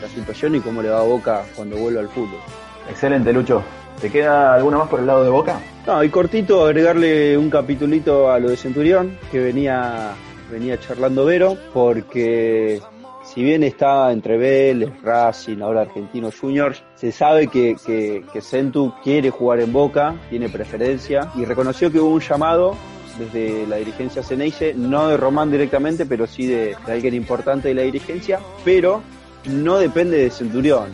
[0.00, 2.40] la situación y cómo le va a Boca cuando vuelva al fútbol.
[2.88, 3.62] Excelente, Lucho.
[4.02, 5.60] ¿Te queda alguna más por el lado de Boca?
[5.86, 10.10] No, y cortito agregarle un capitulito a lo de Centurión, que venía,
[10.50, 12.80] venía charlando Vero, porque
[13.22, 18.92] si bien está entre Vélez, Racing, ahora Argentinos Juniors, se sabe que, que, que Centu
[19.04, 22.74] quiere jugar en Boca, tiene preferencia, y reconoció que hubo un llamado
[23.20, 27.82] desde la dirigencia Ceneice, no de Román directamente, pero sí de alguien importante de la
[27.82, 29.00] dirigencia, pero
[29.44, 30.90] no depende de Centurión.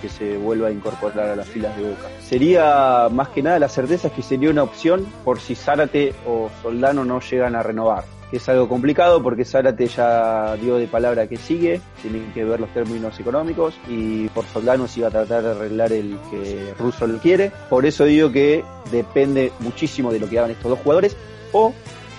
[0.00, 2.08] Que se vuelva a incorporar a las filas de Boca.
[2.20, 6.50] Sería más que nada la certeza es que sería una opción por si Zárate o
[6.62, 8.04] Soldano no llegan a renovar.
[8.30, 12.60] que es algo complicado porque Zárate ya dio de palabra que sigue, tienen que ver
[12.60, 17.08] los términos económicos y por Soldano se iba a tratar de arreglar el que Russo
[17.08, 17.50] lo quiere.
[17.68, 21.16] Por eso digo que depende muchísimo de lo que hagan estos dos jugadores
[21.52, 21.74] o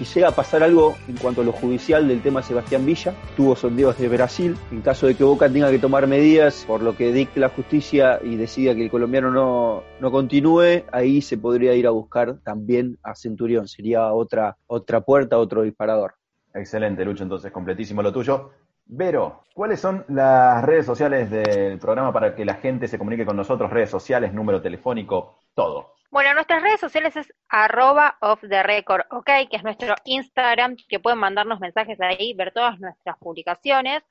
[0.05, 3.55] si llega a pasar algo en cuanto a lo judicial del tema Sebastián Villa, tuvo
[3.55, 4.57] sondeos de Brasil.
[4.71, 8.19] En caso de que Boca tenga que tomar medidas por lo que dicte la justicia
[8.23, 12.97] y decida que el colombiano no, no continúe, ahí se podría ir a buscar también
[13.03, 13.67] a Centurión.
[13.67, 16.15] Sería otra, otra puerta, otro disparador.
[16.53, 18.51] Excelente, Lucho, entonces completísimo lo tuyo.
[18.85, 23.37] Vero, ¿cuáles son las redes sociales del programa para que la gente se comunique con
[23.37, 23.69] nosotros?
[23.69, 25.93] Redes sociales, número telefónico, todo.
[26.11, 31.17] Bueno, nuestras redes sociales es arroba the record, ok, que es nuestro Instagram, que pueden
[31.17, 34.03] mandarnos mensajes ahí, ver todas nuestras publicaciones.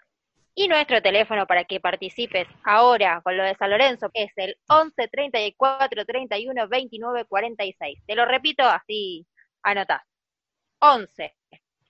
[0.55, 5.09] Y nuestro teléfono para que participes ahora con lo de San Lorenzo, es el 11
[5.09, 7.99] 34 31 29 46.
[8.07, 9.27] Te lo repito, así
[9.63, 10.03] anotás.
[10.79, 11.35] 11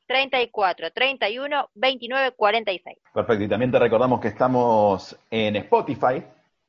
[0.09, 2.99] 34 31 29 46.
[3.14, 6.20] Perfecto, y también te recordamos que estamos en Spotify.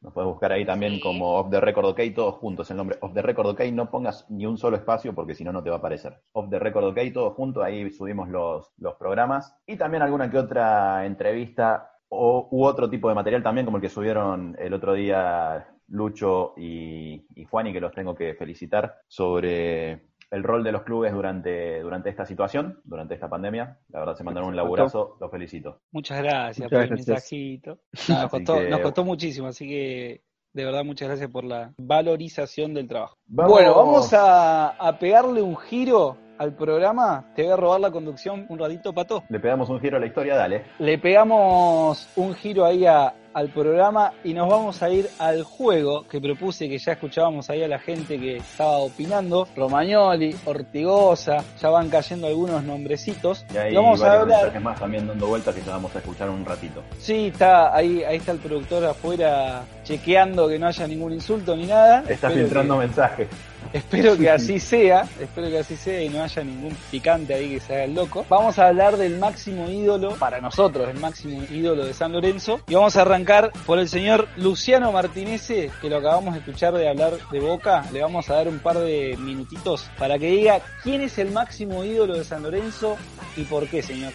[0.02, 2.70] Nos puedes buscar ahí también como Off the Record OK, todos juntos.
[2.72, 5.52] El nombre Off the Record OK, no pongas ni un solo espacio porque si no,
[5.52, 6.20] no te va a aparecer.
[6.34, 9.56] Off the Record OK, todos juntos, ahí subimos los, los programas.
[9.68, 13.82] Y también alguna que otra entrevista o, u otro tipo de material también, como el
[13.82, 20.11] que subieron el otro día Lucho y, y Juani, que los tengo que felicitar, sobre
[20.32, 23.78] el rol de los clubes durante, durante esta situación, durante esta pandemia.
[23.90, 25.82] La verdad se mandaron un laburazo, los felicito.
[25.92, 27.08] Muchas gracias Muchas por el gracias.
[27.08, 27.78] mensajito.
[28.10, 30.22] No, nos, costó, que- nos costó muchísimo, así que
[30.54, 33.16] de verdad muchas gracias por la valorización del trabajo.
[33.28, 37.32] Vamos- Bueno, vamos a, a pegarle un giro al programa.
[37.36, 39.24] Te voy a robar la conducción un ratito, Pato.
[39.30, 40.64] Le pegamos un giro a la historia, dale.
[40.80, 46.08] Le pegamos un giro ahí a- al programa y nos vamos a ir al juego
[46.08, 49.48] que propuse, que ya escuchábamos ahí a la gente que estaba opinando.
[49.56, 53.46] Romagnoli, Ortigosa, ya van cayendo algunos nombrecitos.
[53.54, 56.00] Y ahí Y vamos a hablar mensajes más también dando vueltas que ya vamos a
[56.00, 56.82] escuchar un ratito.
[57.00, 61.66] Sí, está ahí, ahí está el productor afuera chequeando que no haya ningún insulto ni
[61.66, 62.00] nada.
[62.08, 63.28] Está Espero filtrando que- mensajes.
[63.74, 67.60] Espero que así sea, espero que así sea y no haya ningún picante ahí que
[67.60, 68.26] se haga el loco.
[68.30, 72.62] Vamos a hablar del máximo ídolo, para nosotros, el máximo ídolo de San Lorenzo.
[72.68, 76.90] Y vamos a arrancar por el señor Luciano Martinese, que lo acabamos de escuchar de
[76.90, 77.86] hablar de Boca.
[77.92, 81.84] Le vamos a dar un par de minutitos para que diga quién es el máximo
[81.84, 82.98] ídolo de San Lorenzo
[83.38, 84.14] y por qué, señor.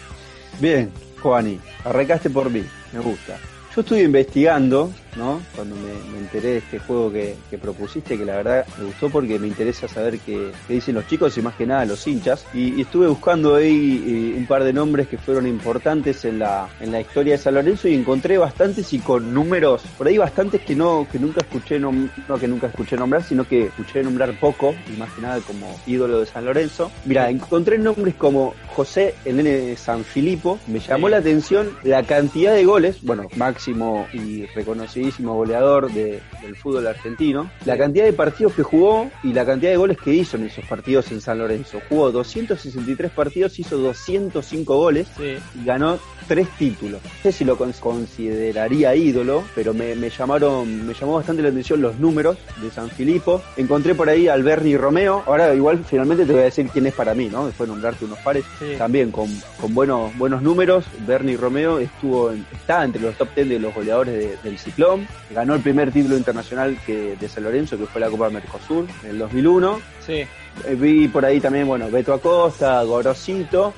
[0.59, 3.37] Bien, Juani, arrancaste por mí, me gusta.
[3.77, 5.39] Yo estuve investigando, ¿no?
[5.55, 9.45] Cuando me, enteré de este juego que, propusiste, que la verdad me gustó porque me
[9.45, 12.43] interesa saber qué, dicen los chicos y más que nada los hinchas.
[12.55, 16.91] Y, estuve buscando ahí eh, un par de nombres que fueron importantes en la, en
[16.91, 20.75] la historia de San Lorenzo y encontré bastantes y con números, por ahí bastantes que
[20.75, 24.73] no, que nunca escuché nom- no que nunca escuché nombrar, sino que escuché nombrar poco,
[24.91, 26.91] y más que nada como ídolo de San Lorenzo.
[27.05, 31.11] Mira, encontré nombres como José el nene San Filipo, me llamó Sí.
[31.11, 37.49] la atención la cantidad de goles, bueno, máximo y reconocidísimo goleador de- del fútbol argentino,
[37.65, 40.63] la cantidad de partidos que jugó y la cantidad de goles que hizo en esos
[40.65, 41.79] partidos en San Lorenzo.
[41.89, 45.37] Jugó 263 partidos, hizo 205 goles Sí.
[45.59, 47.01] y ganó tres títulos.
[47.03, 51.49] No sé si lo cons- consideraría ídolo, pero me, me llamaron, me llamó bastante la
[51.49, 53.41] atención los números de San Filipo.
[53.55, 55.23] Encontré por ahí al Bernie Romeo.
[55.25, 57.47] Ahora igual finalmente te voy a decir quién es para mí, ¿no?
[57.47, 58.43] Después de nombrarte unos pares.
[58.59, 58.66] Sí.
[58.77, 59.27] También con,
[59.61, 60.85] con buenos, buenos números.
[61.05, 65.07] Bernie Romeo estuvo en- está entre los top 10 de los goleadores de- del Ciclón.
[65.31, 69.09] Ganó el primer título internacional que, de San Lorenzo, que fue la Copa Mercosur en
[69.11, 69.79] el 2001.
[70.05, 70.13] Sí.
[70.13, 70.27] Eh,
[70.75, 73.73] Vi por ahí también, bueno, Beto Acosta, Gorosito,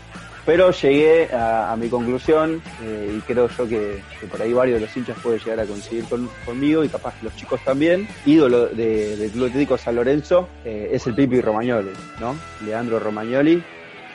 [0.46, 4.80] pero llegué a, a mi conclusión eh, y creo yo que, que por ahí varios
[4.80, 8.08] de los hinchas pueden llegar a coincidir con- conmigo y capaz los chicos también.
[8.26, 12.36] Ídolo de- del Club Atlético San Lorenzo eh, es el Pipi Romagnoli, ¿no?
[12.66, 13.62] Leandro Romagnoli,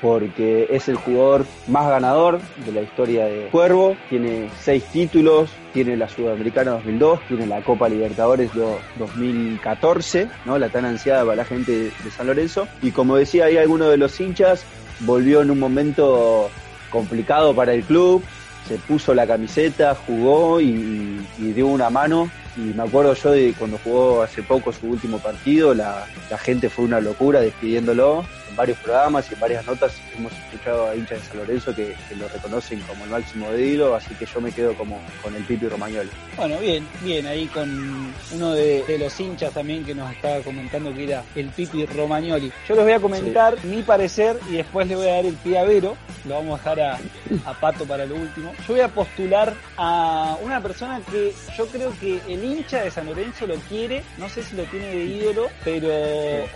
[0.05, 5.97] porque es el jugador más ganador de la historia de Cuervo, tiene seis títulos, tiene
[5.97, 10.59] la Sudamericana 2002, tiene la Copa Libertadores do- 2014, ¿no?
[10.59, 12.69] La tan ansiada para la gente de, San Lorenzo.
[12.83, 14.67] Y como decía ahí alguno de los hinchas,
[15.01, 16.51] volvió en un momento
[16.91, 18.23] complicado para el club,
[18.69, 22.29] se puso la camiseta, jugó y- y dio una mano.
[22.57, 26.71] Y me acuerdo yo de cuando jugó hace poco su último partido, la, la gente
[26.71, 28.25] fue una locura despidiéndolo.
[28.49, 31.97] En varios programas y en varias notas hemos escuchado a hinchas de San Lorenzo que,
[32.09, 35.35] que lo reconocen como el máximo de ídolo, así que yo me quedo como con
[35.35, 36.11] el Pipi Romagnoli.
[36.37, 40.95] Bueno, bien, bien, ahí con uno de, de los hinchas también que nos estaba comentando
[40.95, 42.53] que era el Pipi Romagnoli.
[42.69, 45.59] Yo les voy a comentar mi parecer y después le voy a dar el pie
[45.59, 46.99] a Vero, lo vamos a dejar a,
[47.51, 48.53] a Pato para lo último.
[48.69, 52.91] Yo voy a postular a una persona que yo creo que el el hincha de
[52.91, 55.89] San Lorenzo lo quiere, no sé si lo tiene de ídolo, pero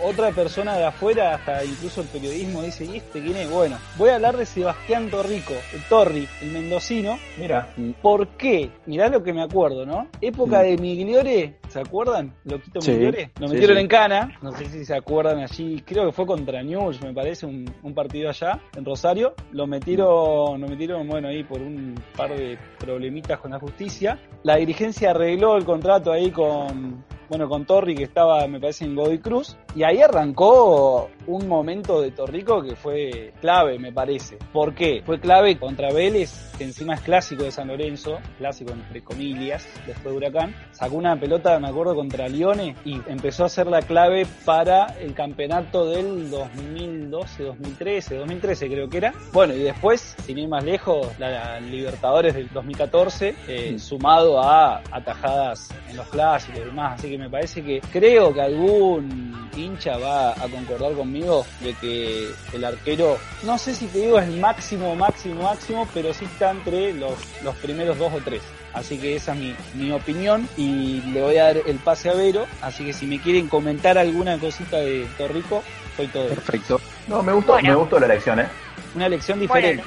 [0.03, 3.49] otra persona de afuera, hasta incluso el periodismo dice, ¿y este quién es?
[3.49, 7.17] Bueno, voy a hablar de Sebastián Torrico, el Torri, el mendocino.
[7.37, 8.69] Mira, ¿Por qué?
[8.85, 10.07] Mirá lo que me acuerdo, ¿no?
[10.21, 12.33] Época de Migliore, ¿se acuerdan?
[12.43, 12.91] Loquito Sí.
[12.91, 13.31] Migliore.
[13.39, 13.81] Lo Sí, metieron sí.
[13.83, 17.45] en cana, no sé si se acuerdan allí, creo que fue contra News, me parece,
[17.45, 19.33] un, un partido allá, en Rosario.
[19.51, 24.19] Lo metieron, lo metieron, bueno, ahí por un par de problemitas con la justicia.
[24.43, 28.95] La dirigencia arregló el contrato ahí con, bueno, con Torri que estaba, me parece, en
[28.95, 29.57] Godoy Cruz.
[29.75, 34.37] Y ahí arrancó un momento de Torrico que fue clave, me parece.
[34.51, 35.03] ¿Por qué?
[35.05, 40.05] Fue clave contra Vélez, que encima es clásico de San Lorenzo, clásico entre comillas, después
[40.05, 40.55] de Huracán.
[40.71, 45.13] Sacó una pelota, me acuerdo, contra Lione y empezó a ser la clave para el
[45.13, 49.13] campeonato del 2012, 2013, 2013 creo que era.
[49.31, 54.81] Bueno, y después, sin ir más lejos, la, la Libertadores del 2014, eh, sumado a
[54.91, 56.99] atajadas en los clásicos y demás.
[56.99, 61.18] Así que me parece que creo que algún hincha va a concordar conmigo
[61.61, 66.13] de que el arquero, no sé si te digo es el máximo, máximo, máximo, pero
[66.13, 67.13] sí está entre los,
[67.43, 68.41] los primeros dos o tres.
[68.73, 72.13] Así que esa es mi, mi opinión y le voy a dar el pase a
[72.13, 72.45] Vero.
[72.61, 75.63] Así que si me quieren comentar alguna cosita de Torrico,
[75.97, 76.27] soy todo.
[76.27, 76.79] Perfecto.
[77.07, 77.69] no, me gustó, Bueno.
[77.69, 78.47] me gustó la elección, ¿eh?
[78.95, 79.83] Una elección Bueno, diferente.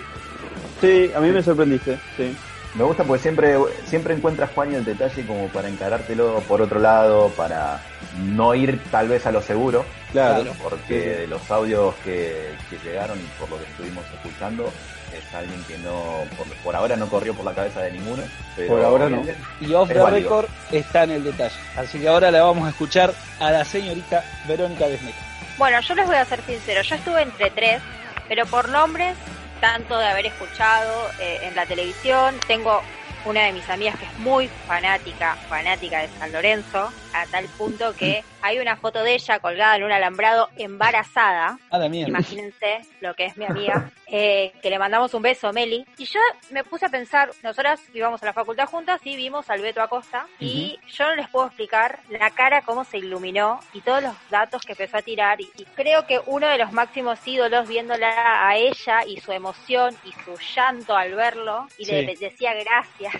[0.81, 1.97] Sí, a mí me sorprendiste.
[2.17, 2.37] Sí.
[2.75, 7.29] Me gusta porque siempre, siempre encuentras Juan el detalle como para encarártelo por otro lado,
[7.37, 7.81] para
[8.19, 10.43] no ir tal vez a lo seguro, Claro.
[10.43, 10.57] Claro.
[10.63, 11.09] porque Sí, sí.
[11.21, 14.71] de los audios que, que llegaron y por lo que estuvimos escuchando,
[15.13, 18.23] es alguien que no, por, por ahora no corrió por la cabeza de ninguno.
[18.57, 19.23] Pero Por ahora no.
[19.61, 20.29] Y Off Es the válido.
[20.43, 21.55] Record está en el detalle.
[21.77, 25.19] Así que ahora la vamos a escuchar a la señorita Verónica Desmeca.
[25.59, 27.81] Bueno, yo les voy a ser sincero, yo estuve entre tres,
[28.29, 29.15] pero por nombres,
[29.61, 32.83] tanto de haber escuchado eh, en la televisión, tengo
[33.25, 37.95] una de mis amigas que es muy fanática, fanática de San Lorenzo, a tal punto
[37.95, 43.15] que hay una foto de ella colgada en un alambrado embarazada, A la imagínense lo
[43.15, 45.87] que es mi amiga, eh, que le mandamos un beso, Meli.
[45.97, 46.21] Y yo
[46.51, 50.27] me puse a pensar, nosotras íbamos a la facultad juntas y vimos al Beto Acosta
[50.41, 54.63] y yo no les puedo explicar la cara cómo se iluminó y todos los datos
[54.63, 58.57] que empezó a tirar y, y creo que uno de los máximos ídolos viéndola a
[58.57, 63.12] ella y su emoción y su llanto al verlo y le decía gracias,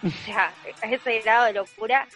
[0.06, 2.06] o sea, ese grado de locura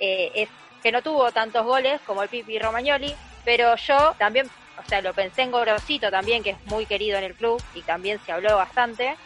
[0.00, 0.48] eh, es
[0.82, 3.14] que no tuvo tantos goles como el Pipi Romagnoli,
[3.44, 7.24] pero yo también, o sea, lo pensé en Gorosito también, que es muy querido en
[7.24, 9.16] el club y también se habló bastante,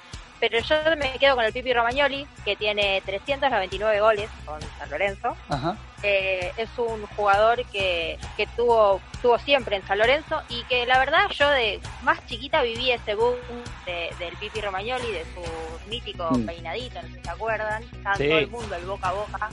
[0.41, 5.37] pero yo me quedo con el Pipi Romagnoli, que tiene 399 goles con San Lorenzo.
[5.49, 5.77] Ajá.
[6.03, 10.99] Eh, es un jugador que, que tuvo, tuvo siempre en San Lorenzo y que la
[10.99, 13.37] verdad yo de más chiquita viví ese boom
[13.85, 16.47] de- del Pipi Romagnoli, de su mítico Mm.
[16.47, 18.29] peinadito, no sé si se acuerdan, estaba Sí.
[18.29, 19.51] todo el mundo el boca a boca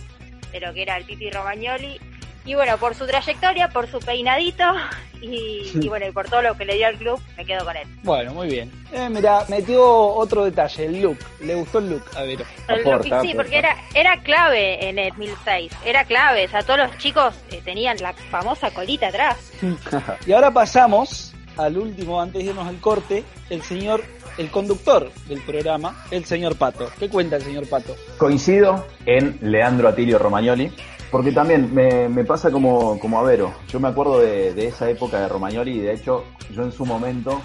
[0.51, 1.99] de lo que era el Pipi Romagnoli.
[2.47, 4.63] Y bueno, por su trayectoria, por su peinadito
[5.21, 7.75] y, y bueno, y por todo lo que le dio al club, me quedo con
[7.75, 7.87] él.
[8.03, 8.71] Bueno, muy bien.
[8.93, 11.17] Eh, mira, metió otro detalle, el look.
[11.41, 12.45] Le gustó el look a Vero.
[12.69, 13.35] Lo- Aporta, y sí, aporta.
[13.35, 17.61] porque era, era clave en el 2006, era clave, o sea, todos los chicos eh,
[17.65, 19.37] tenían la famosa colita atrás.
[20.25, 24.03] Y ahora pasamos al último, antes de irnos al corte, el señor,
[24.37, 26.89] el conductor del programa, el señor Pato.
[26.99, 27.95] ¿Qué cuenta el señor Pato?
[28.17, 30.71] Coincido en Leandro Atilio Romagnoli,
[31.11, 33.53] porque también me, me pasa como, como a Vero.
[33.69, 36.85] Yo me acuerdo de, de esa época de Romagnoli y de hecho yo en su
[36.85, 37.41] momento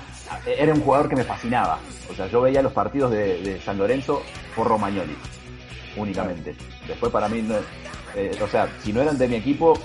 [0.47, 1.79] era un jugador que me fascinaba.
[2.11, 4.23] O sea, yo veía los partidos de, de San Lorenzo
[4.57, 5.17] por Romagnoli,
[5.97, 6.55] únicamente.
[6.87, 7.57] Después para mí, no-
[8.17, 9.79] eh, o sea, si no eran de mi equipo,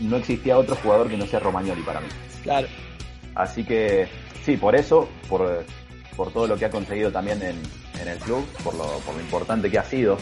[0.00, 2.08] no existía otro jugador que no sea Romagnoli para mí.
[2.42, 2.66] Claro.
[3.34, 4.08] Así que
[4.44, 5.64] sí, por eso, por,
[6.16, 7.56] por todo lo que ha conseguido también en,
[8.00, 10.16] en el club, por lo, por lo importante que ha sido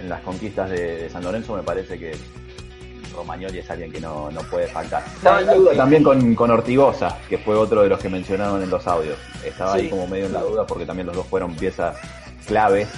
[0.00, 2.12] en las conquistas de, de San Lorenzo, me parece que
[3.14, 5.02] Romagnoli es alguien que no, no puede faltar.
[5.06, 8.62] Estaba en la duda también con, con Ortigosa, que fue otro de los que mencionaron
[8.62, 9.18] en los audios.
[9.44, 9.80] Estaba Sí.
[9.80, 11.96] ahí como medio en la duda porque también los dos fueron piezas
[12.46, 12.88] claves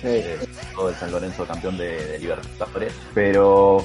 [0.00, 0.08] Sí.
[0.08, 0.38] eh,
[0.74, 3.84] todo el San Lorenzo campeón de, de Libertadores, pero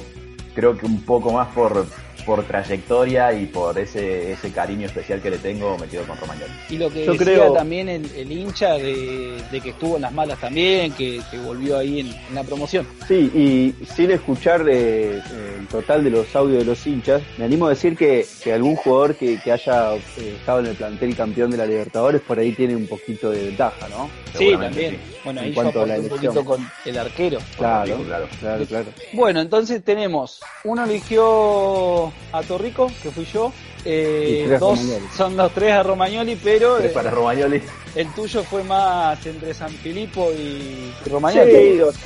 [0.55, 1.85] creo que un poco más por,
[2.25, 6.51] por trayectoria y por ese, ese cariño especial que le tengo, me quedo con Romagnoli.
[6.69, 10.03] Y lo que Yo decía creo- también el, el hincha de, de que estuvo en
[10.03, 12.85] las malas también, que, que volvió ahí en, en la promoción.
[13.07, 15.21] Sí, y sin escuchar eh,
[15.59, 18.75] el total de los audios de los hinchas, me animo a decir que, que algún
[18.75, 19.99] jugador que, que haya eh,
[20.39, 23.87] estado en el plantel campeón de la Libertadores por ahí tiene un poquito de ventaja,
[23.89, 24.09] ¿no?
[24.37, 24.91] Sí, también.
[24.91, 24.97] sí.
[25.23, 26.33] Bueno, En ahí yo cuanto a la un elección.
[26.33, 27.39] poquito con el arquero.
[27.57, 27.97] Claro.
[28.05, 28.85] claro, claro.
[29.13, 33.51] Bueno, entonces tenemos, uno eligió a Torrico, que fui yo,
[33.85, 34.79] eh, dos
[35.15, 37.61] son los tres a Romagnoli, pero Tres eh, para Romagnoli.
[37.95, 41.51] El tuyo fue más entre San Filipo y Romagnoli.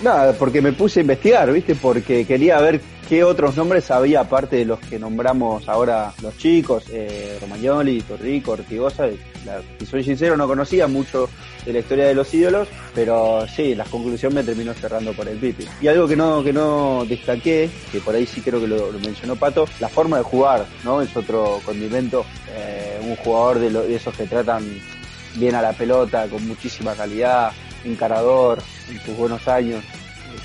[0.02, 1.76] Nada, porque me puse a investigar, ¿viste?
[1.76, 2.80] Porque quería ver
[3.10, 8.52] qué otros nombres había aparte de los que nombramos ahora los chicos, eh, Romagnoli, Torrico,
[8.54, 9.08] Ortigosa.
[9.46, 11.30] La, si soy sincero, no conocía mucho
[11.66, 15.38] de la historia de los ídolos, pero sí, la conclusión me terminó cerrando por el
[15.38, 15.66] Pipi.
[15.82, 19.00] Y algo que no, que no destaqué, que por ahí sí creo que lo, lo
[19.00, 21.02] mencionó Pato, la forma de jugar, ¿no?
[21.02, 22.26] Es otro condimento,
[22.56, 24.64] eh, un jugador de, lo- de esos que tratan
[25.36, 27.52] bien a la pelota, con muchísima calidad,
[27.84, 28.60] encarador,
[28.90, 29.84] en sus buenos años,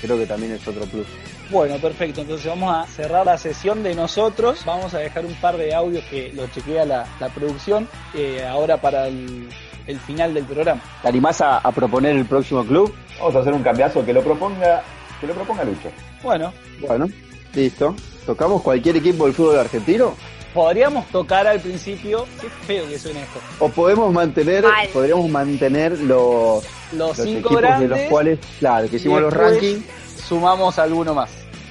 [0.01, 1.07] creo que también es otro plus.
[1.49, 2.21] Bueno, perfecto.
[2.21, 4.63] Entonces vamos a cerrar la sesión de nosotros.
[4.65, 8.77] Vamos a dejar un par de audios que lo chequea la, la producción eh, ahora
[8.79, 9.49] para el,
[9.87, 10.79] el final del programa.
[11.01, 12.93] ¿Te animás a, a proponer el próximo club?
[13.19, 14.83] Vamos a hacer un cambiazo que lo proponga,
[15.19, 15.89] que lo proponga Lucho.
[16.21, 16.53] Bueno,
[16.87, 17.07] Bueno,
[17.55, 17.95] listo.
[18.27, 20.13] ¿Tocamos cualquier equipo del fútbol argentino?
[20.53, 22.25] Podríamos tocar al principio.
[22.41, 23.39] Qué feo que suena esto.
[23.59, 24.87] ¿O podemos mantener, Mal.
[24.93, 27.89] podríamos mantener los, Los, los cinco equipos grandes.
[27.89, 29.85] de los cuales, claro, que hicimos los rankings?
[30.27, 31.29] Sumamos alguno más.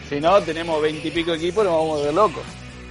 [0.08, 2.42] Si no, tenemos veintipico equipos, nos vamos a ver locos.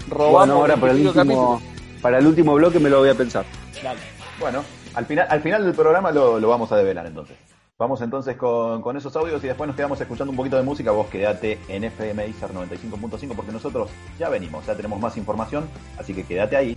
[0.09, 1.61] Robamos Bueno, ahora para el 20 y pico último,
[2.01, 3.43] para el último bloque me lo voy a pensar.
[3.83, 3.99] Dale.
[4.39, 4.63] Bueno,
[4.93, 7.35] al final, al final del programa lo, lo vamos a develar entonces.
[7.80, 10.89] Vamos entonces con, esos audios y después nos quedamos escuchando un poquito de música.
[10.89, 16.11] Vos quedate en FM Isar 95.5 porque nosotros ya venimos, ya tenemos más información, así
[16.11, 16.75] que quédate ahí.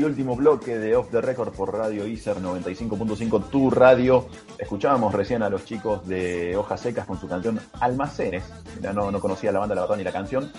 [0.00, 4.26] Y último bloque de Off the Record por Radio ICER 95.5, tu radio.
[4.58, 8.44] Escuchábamos recién a los chicos de Hojas Secas con su canción Almacenes.
[8.76, 10.50] Mira, no, no conocía la banda, la verdad, ni la canción.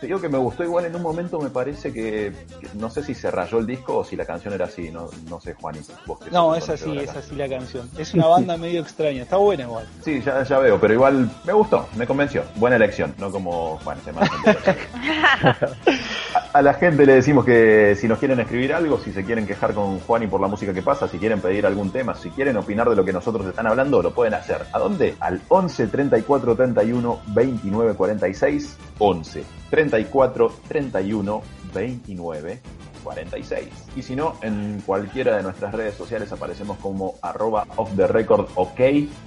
[0.00, 3.02] Te digo que me gustó igual en un momento, me parece que, que no sé
[3.02, 5.76] si se rayó el disco o si la canción era así, no, no sé, Juan.
[6.06, 7.90] Vos que No, es así, es así la canción.
[7.98, 9.86] Es una banda medio extraña, está buena igual.
[10.02, 12.44] Sí, ya, ya veo, pero igual me gustó, me convenció.
[12.56, 14.10] Buena elección, no como Juan, hace
[15.44, 19.46] a, a la gente le decimos que si nos quieren escribir algo, si se quieren
[19.46, 22.30] quejar con Juan y por la música que pasa, si quieren pedir algún tema, si
[22.30, 24.62] quieren opinar de lo que nosotros están hablando, lo pueden hacer.
[24.72, 25.14] ¿A dónde?
[25.20, 29.44] Al 11 34 31 29 46 11
[29.90, 31.42] 34 31
[31.74, 32.60] 29
[33.02, 33.68] 46.
[33.96, 38.48] Y si no, en cualquiera de nuestras redes sociales aparecemos como arroba off the record
[38.54, 38.80] ok.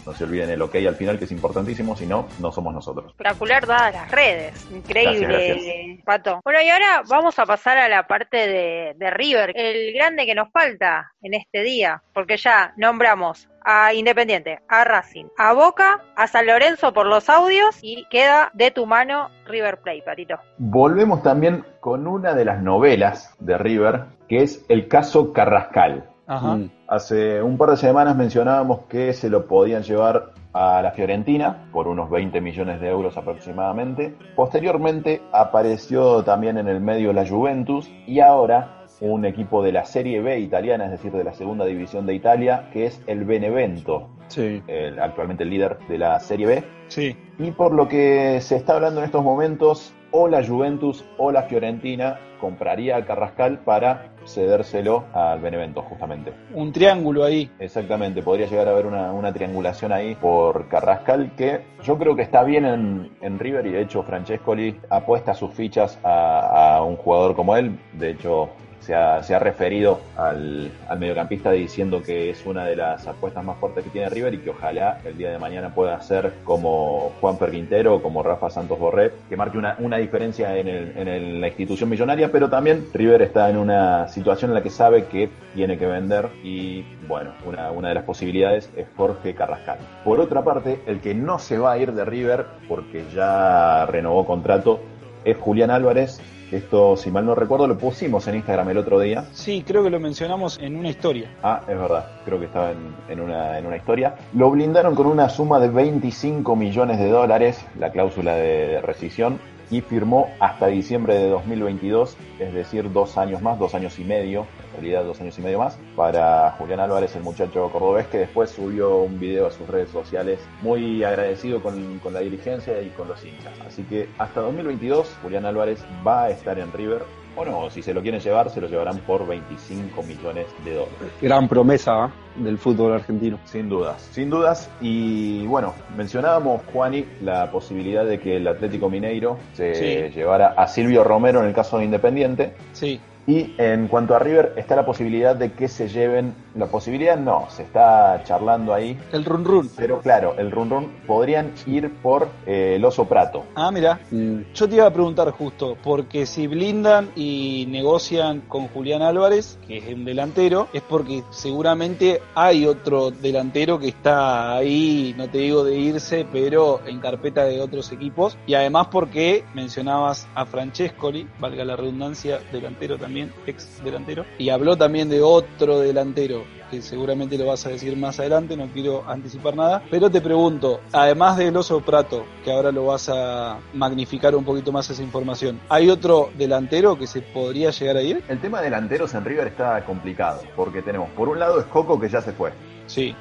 [0.05, 3.11] No se olviden el ok al final que es importantísimo, si no, no somos nosotros.
[3.11, 4.68] Espectacular dadas las redes.
[4.72, 6.41] Increíble, Gracias, Pato.
[6.43, 10.36] Bueno, y ahora vamos a pasar a la parte de, de River, el grande que
[10.36, 16.28] nos falta en este día, porque ya nombramos a Independiente, a Racing, a Boca, a
[16.28, 20.36] San Lorenzo por los audios y queda de tu mano River Plate, Patito.
[20.57, 26.09] Volvemos también con una de las novelas de River, que es el caso Carrascal.
[26.28, 26.55] Ajá.
[26.55, 26.72] Mm.
[26.88, 31.88] Hace un par de semanas mencionábamos que se lo podían llevar a la Fiorentina por
[31.88, 34.16] unos 20 millones de euros aproximadamente.
[34.36, 40.21] Posteriormente apareció también en el medio la Juventus y ahora un equipo de la Serie
[40.21, 44.61] B italiana, es decir, de la segunda división de Italia, que es el Benevento, Sí.
[44.67, 46.63] el- actualmente el líder de la Serie B.
[46.87, 47.15] Sí.
[47.39, 51.43] Y por lo que se está hablando en estos momentos, o la Juventus o la
[51.43, 56.33] Fiorentina compraría a Carrascal para cedérselo al Benevento, justamente.
[56.53, 57.49] Un triángulo ahí.
[57.57, 62.21] Exactamente, podría llegar a haber una, una triangulación ahí por Carrascal, que yo creo que
[62.21, 66.95] está bien en, en River y de hecho Francescoli apuesta sus fichas a, a un
[66.97, 67.79] jugador como él.
[67.93, 68.49] De hecho,
[68.86, 73.43] se ha, se ha referido al, al mediocampista diciendo que es una de las apuestas
[73.43, 77.11] más fuertes que tiene River y que ojalá el día de mañana pueda ser como
[77.21, 81.41] Juan Quintero o como Rafa Santos Borré, que marque una, una diferencia en, el- en
[81.41, 85.29] la institución millonaria, pero también River está en una situación en la que sabe que
[85.53, 89.77] tiene que vender y bueno, una, una de las posibilidades es Jorge Carrascal.
[90.03, 94.25] Por otra parte, el que no se va a ir de River porque ya renovó
[94.25, 94.79] contrato
[95.25, 96.21] es Julián Álvarez.
[96.54, 99.26] Esto, si mal no recuerdo, lo pusimos en Instagram el otro día.
[99.32, 101.30] Sí, creo que lo mencionamos en una historia.
[101.41, 102.78] Ah, es verdad, creo que estaba en,
[103.10, 104.16] en una, en una historia.
[104.34, 109.39] Lo blindaron con una suma de 25 millones de dólares, la cláusula de, de rescisión,
[109.74, 114.45] y firmó hasta diciembre de 2022, es decir, dos años más, dos años y medio,
[114.67, 118.51] en realidad dos años y medio más, para Julián Álvarez, el muchacho cordobés, que después
[118.51, 123.07] subió un video a sus redes sociales muy agradecido con, con la dirigencia y con
[123.07, 123.53] los hinchas.
[123.65, 127.03] Así que hasta 2022, Julián Álvarez va a estar en River.
[127.36, 131.11] O no, si se lo quieren llevar, se lo llevarán por 25 millones de dólares.
[131.21, 132.43] Gran promesa ¿eh?
[132.43, 133.39] del fútbol argentino.
[133.45, 134.69] Sin dudas, sin dudas.
[134.81, 140.15] Y bueno, mencionábamos, Juani, la posibilidad de que el Atlético Mineiro se Sí.
[140.15, 142.53] llevara a Silvio Romero en el caso de Independiente.
[142.73, 142.99] Sí.
[143.26, 146.36] Y en cuanto a River, está la posibilidad de que se lleven.
[146.55, 148.99] La posibilidad no, se está charlando ahí.
[149.11, 149.69] El run run.
[149.76, 153.45] Pero claro, el run run podrían ir por eh, el oso prato.
[153.55, 153.99] Ah, mira.
[154.11, 154.41] Mm.
[154.53, 159.78] Yo te iba a preguntar justo, porque si blindan y negocian con Julián Álvarez, que
[159.78, 165.63] es el delantero, es porque seguramente hay otro delantero que está ahí, no te digo
[165.63, 168.38] de irse, pero en carpeta de otros equipos.
[168.45, 173.12] Y además porque mencionabas a Francescoli, valga la redundancia, delantero también,
[173.47, 178.20] ex delantero, y habló también de otro delantero que seguramente lo vas a decir más
[178.20, 182.86] adelante, no quiero anticipar nada, pero te pregunto, además del oso Prato, que ahora lo
[182.86, 187.97] vas a magnificar un poquito más esa información, ¿hay otro delantero que se podría llegar
[187.97, 188.24] a ir?
[188.28, 191.99] El tema de delanteros en River está complicado, porque tenemos por un lado es Coco
[191.99, 192.51] que ya se fue.
[192.88, 193.16] Sí.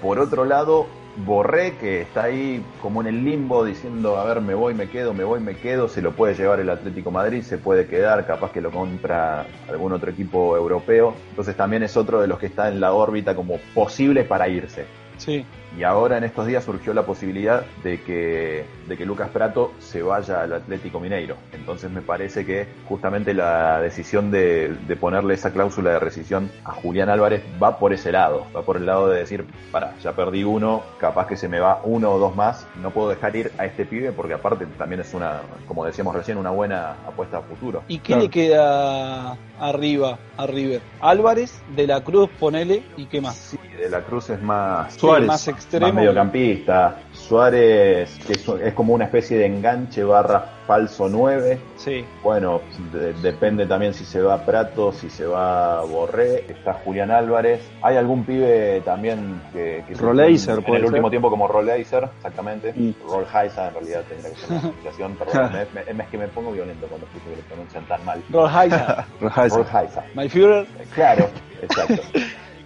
[0.00, 0.86] Por otro lado,
[1.24, 5.14] Borré, que está ahí como en el limbo diciendo, a ver, me voy, me quedo,
[5.14, 8.52] me voy, me quedo, se lo puede llevar el Atlético Madrid, se puede quedar, capaz
[8.52, 11.14] que lo compra algún otro equipo europeo.
[11.30, 14.86] Entonces también es otro de los que está en la órbita como posible para irse.
[15.16, 15.44] sí.
[15.76, 20.02] Y ahora en estos días surgió la posibilidad de que, de que Lucas Prato se
[20.02, 21.36] vaya al Atlético Mineiro.
[21.52, 26.72] Entonces me parece que justamente la decisión de, de ponerle esa cláusula de rescisión a
[26.72, 28.46] Julián Álvarez va por ese lado.
[28.56, 31.80] Va por el lado de decir, para, ya perdí uno, capaz que se me va
[31.84, 32.66] uno o dos más.
[32.82, 36.38] No puedo dejar ir a este pibe porque aparte también es una, como decíamos recién,
[36.38, 37.82] una buena apuesta a futuro.
[37.88, 38.22] ¿Y qué Claro.
[38.22, 40.80] le queda arriba a River?
[41.00, 43.36] Álvarez, De la Cruz, ponele, ¿y qué más?
[43.36, 45.26] Sí, de la Cruz es más Suárez.
[45.28, 45.86] más extremo.
[45.86, 46.96] más mediocampista.
[47.12, 51.58] Suárez, que es, es como una especie de enganche barra falso 9.
[51.76, 52.04] Sí.
[52.22, 52.60] Bueno,
[52.92, 57.60] de- depende también si se va Prato, si se va Borré, está Julián Álvarez.
[57.82, 59.84] Hay algún pibe también que...
[59.86, 62.72] que Roleiser, En puede el último tiempo como Roleiser, exactamente.
[62.74, 62.90] Mm.
[63.08, 66.52] Rolheiser en realidad tendría que ser la pronunciación, perdón, me- me- es que me pongo
[66.52, 68.22] violento cuando escucho que lo pronuncian tan mal.
[68.30, 69.52] Rolheiser, Rojas.
[69.52, 70.02] Rolheiser.
[70.14, 70.66] My Führer.
[70.94, 71.28] Claro,
[71.62, 72.02] exacto.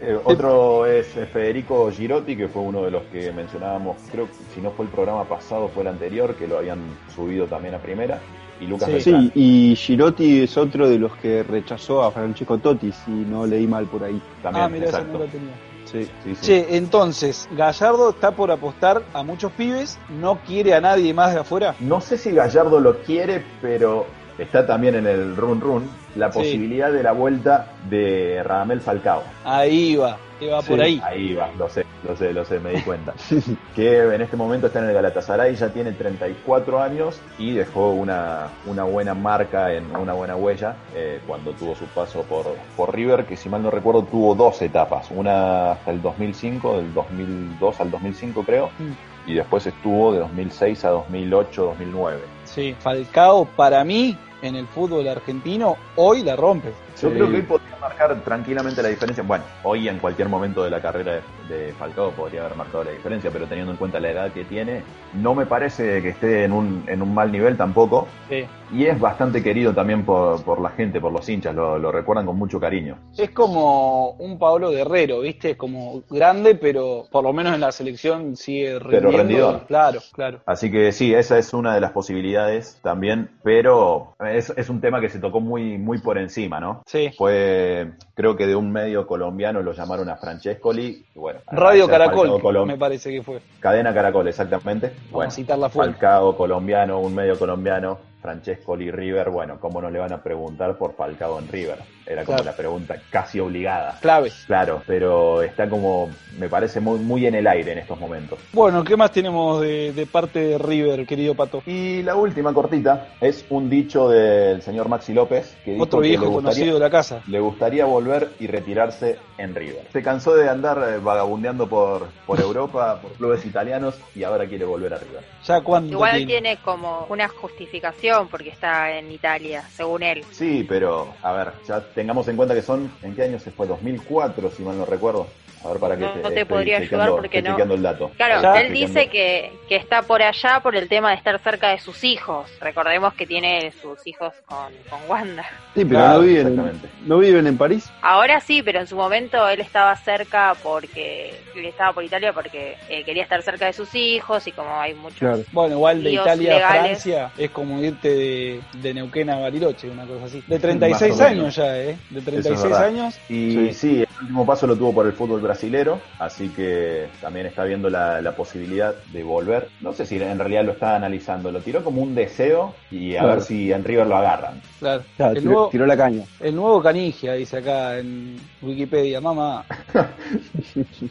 [0.04, 4.32] Eh, otro es eh, Federico Girotti, que fue uno de los que mencionábamos, creo que
[4.52, 6.80] si no fue el programa pasado, fue el anterior, que lo habían
[7.14, 8.20] subido también a primera.
[8.60, 9.00] Y Lucas Sí.
[9.00, 13.68] Sí, y Girotti es otro de los que rechazó a Francesco Totti, si no leí
[13.68, 14.20] mal por ahí.
[14.42, 15.18] también, ah, mira, eso exacto.
[15.18, 15.54] no lo tenía.
[15.84, 16.04] Sí.
[16.24, 16.46] Sí, sí.
[16.46, 21.40] Che, entonces, Gallardo está por apostar a muchos pibes, no quiere a nadie más de
[21.40, 21.76] afuera.
[21.78, 26.38] No sé si Gallardo lo quiere, pero está también en el run run la Sí.
[26.38, 29.22] posibilidad de la vuelta de Radamel Falcao.
[29.44, 30.18] Ahí va,
[30.52, 31.00] va por ahí.
[31.04, 33.14] Ahí va, lo sé, lo sé, lo sé, me di cuenta.
[33.74, 38.48] que en este momento está en el Galatasaray, ya tiene 34 años y dejó una,
[38.66, 42.44] una buena marca, en una buena huella eh, cuando tuvo su paso por,
[42.76, 46.92] por River, que si mal no recuerdo tuvo dos etapas, una hasta el 2005, del
[46.94, 49.30] 2002 al 2005 creo, Mm.
[49.30, 52.20] y después estuvo de 2006 a 2008, 2009.
[52.44, 56.68] Sí, Falcao para mí en el fútbol argentino hoy la rompe.
[57.00, 57.14] Yo Sí.
[57.14, 59.24] creo que hoy podría marcar tranquilamente la diferencia.
[59.24, 62.90] Bueno, hoy en cualquier momento de la carrera de, de Falcao podría haber marcado la
[62.90, 64.82] diferencia, pero teniendo en cuenta la edad que tiene,
[65.14, 68.06] no me parece que esté en un, en un mal nivel tampoco.
[68.28, 68.44] Sí.
[68.72, 72.24] Y es bastante querido también por, por la gente, por los hinchas, lo, lo recuerdan
[72.26, 72.96] con mucho cariño.
[73.18, 75.50] Es como un Pablo Guerrero, ¿viste?
[75.50, 79.18] Es como grande, pero por lo menos en la selección sigue Pero rindiendo.
[79.18, 79.66] rendidor.
[79.66, 80.40] Claro, claro.
[80.46, 85.00] Así que sí, esa es una de las posibilidades también, pero es, es un tema
[85.00, 86.82] que se tocó muy, muy por encima, ¿no?
[86.86, 87.10] Sí.
[87.16, 91.04] Fue, creo que de un medio colombiano lo llamaron a Francescoli.
[91.14, 93.40] y bueno, Radio Caracol, Colom- me parece que fue.
[93.60, 94.92] Cadena Caracol, exactamente.
[95.10, 95.92] Vamos a citar la fuente.
[95.98, 99.30] Falcao colombiano, un medio colombiano, Francescoli River.
[99.30, 101.78] Bueno, ¿cómo no le van a preguntar por Falcao en River?
[102.06, 102.50] Era como Claro.
[102.50, 103.98] la pregunta casi obligada.
[104.00, 104.32] Clave.
[104.46, 106.08] Claro, pero está como,
[106.38, 108.38] me parece muy, muy en el aire en estos momentos.
[108.52, 111.62] Bueno, ¿qué más tenemos de, de parte de River, querido Pato?
[111.66, 116.08] Y la última cortita es un dicho del señor Maxi López, que dijo Otro que
[116.08, 117.22] viejo le gustaría, conocido de la casa.
[117.26, 119.86] le gustaría volver y retirarse en River.
[119.92, 124.64] Se cansó de andar eh, vagabundeando por, por Europa, por clubes italianos, y ahora quiere
[124.64, 125.22] volver a River.
[125.44, 126.26] ¿Ya cuánto Igual tiene?
[126.26, 130.24] tiene como una justificación porque está en Italia, según él.
[130.30, 133.66] Sí, pero a ver, ya tengamos en cuenta que son, ¿en qué año se fue?
[133.66, 135.26] 2004, si mal no recuerdo.
[135.64, 137.50] A ver, para que No- te, no te podría ayudar porque no.
[137.50, 138.10] chequeando el dato.
[138.16, 141.78] Claro, él dice que, que está por allá por el tema de estar cerca de
[141.78, 142.50] sus hijos.
[142.60, 145.44] Recordemos que tiene sus hijos con, con Wanda.
[145.74, 147.90] Sí, pero Claro, no, viven, no viven en París.
[148.02, 152.76] Ahora sí, pero en su momento él estaba cerca porque él estaba por Italia porque
[152.88, 155.42] eh, quería estar cerca de sus hijos y como hay muchos Claro.
[155.52, 156.70] Bueno, igual de Italia a.
[156.72, 160.42] Francia es como irte de, de Neuquén a Bariloche, una cosa así.
[160.46, 161.42] De 36 Más o menos.
[161.44, 161.96] años ya, ¿eh?
[162.10, 162.84] De Eso es 36 verdad.
[162.84, 163.18] años.
[163.28, 163.74] Y Sí.
[163.74, 164.00] sí.
[164.02, 168.20] el último paso lo tuvo por el fútbol brasilero, así que también está viendo la,
[168.22, 169.68] la posibilidad de volver.
[169.82, 173.20] No sé si en realidad lo está analizando, lo tiró como un deseo y a
[173.20, 173.34] Claro.
[173.34, 174.60] ver si en River lo agarran.
[174.80, 175.02] Claro.
[175.16, 176.24] Claro, el, tiró, nuevo, tiró la caña.
[176.40, 179.64] el nuevo Canigia, dice acá en Wikipedia, mamá.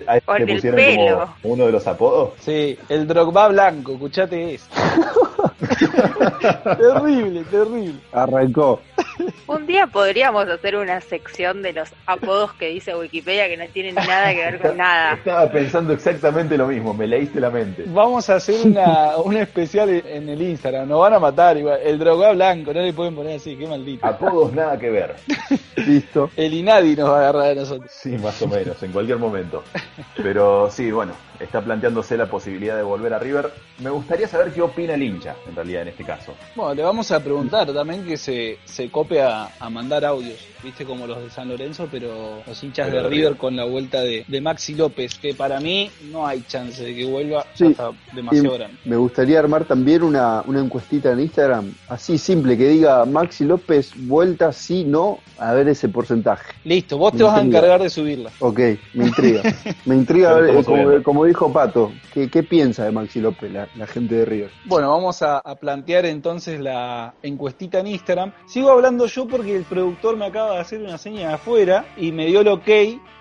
[0.08, 1.36] A este Por le el pusieron pelo.
[1.42, 2.32] como uno de los apodos.
[2.40, 4.76] Sí, el Drogba blanco, escuchate esto.
[6.78, 7.94] terrible, terrible.
[8.12, 8.82] Arrancó.
[9.48, 13.96] Un día podríamos hacer una sección de los apodos que dice Wikipedia que no tienen
[13.96, 15.14] nada que ver con nada.
[15.16, 17.84] Estaba pensando exactamente lo mismo, me leíste la mente.
[17.88, 21.80] Vamos a hacer una, una especial en el Instagram, nos van a matar igual.
[21.84, 24.06] El Drogba blanco, no le pueden poner así, qué maldito.
[24.06, 25.16] Apodos nada que ver.
[25.76, 26.30] Listo.
[26.36, 27.92] El Inadi nos va a agarrar a nosotros.
[27.92, 29.64] Sí, más o menos, en cualquier momento.
[30.16, 33.52] Pero sí, bueno, está planteándose la posibilidad de volver a River.
[33.80, 36.34] Me gustaría saber qué opina el hincha, en realidad, en este caso.
[36.56, 40.86] Bueno, le vamos a preguntar también que se, se cope a, a mandar audios, viste
[40.86, 43.38] como los de San Lorenzo, pero los hinchas Pero de de River River.
[43.38, 47.06] con la vuelta de, de Maxi López, que para mí no hay chance de que
[47.06, 47.66] vuelva, Sí.
[47.66, 48.78] ya está demasiado grande.
[48.86, 53.92] me gustaría armar también una, una encuestita en Instagram, así simple, que diga Maxi López,
[53.96, 56.54] vuelta, sí, no, a ver ese porcentaje.
[56.64, 58.30] Listo, vos te vas a encargar de subirla.
[58.40, 58.60] Ok,
[58.94, 59.42] me intriga.
[59.86, 64.16] Me intriga ver, como, como dijo Pato, ¿qué, piensa de Maxi López la, la gente
[64.16, 64.52] de River?
[64.66, 68.34] Bueno, vamos a, a plantear entonces la encuestita en Instagram.
[68.46, 72.12] Sigo hablando yo porque el productor me acaba de hacer una seña de afuera y
[72.12, 72.70] me dio el ok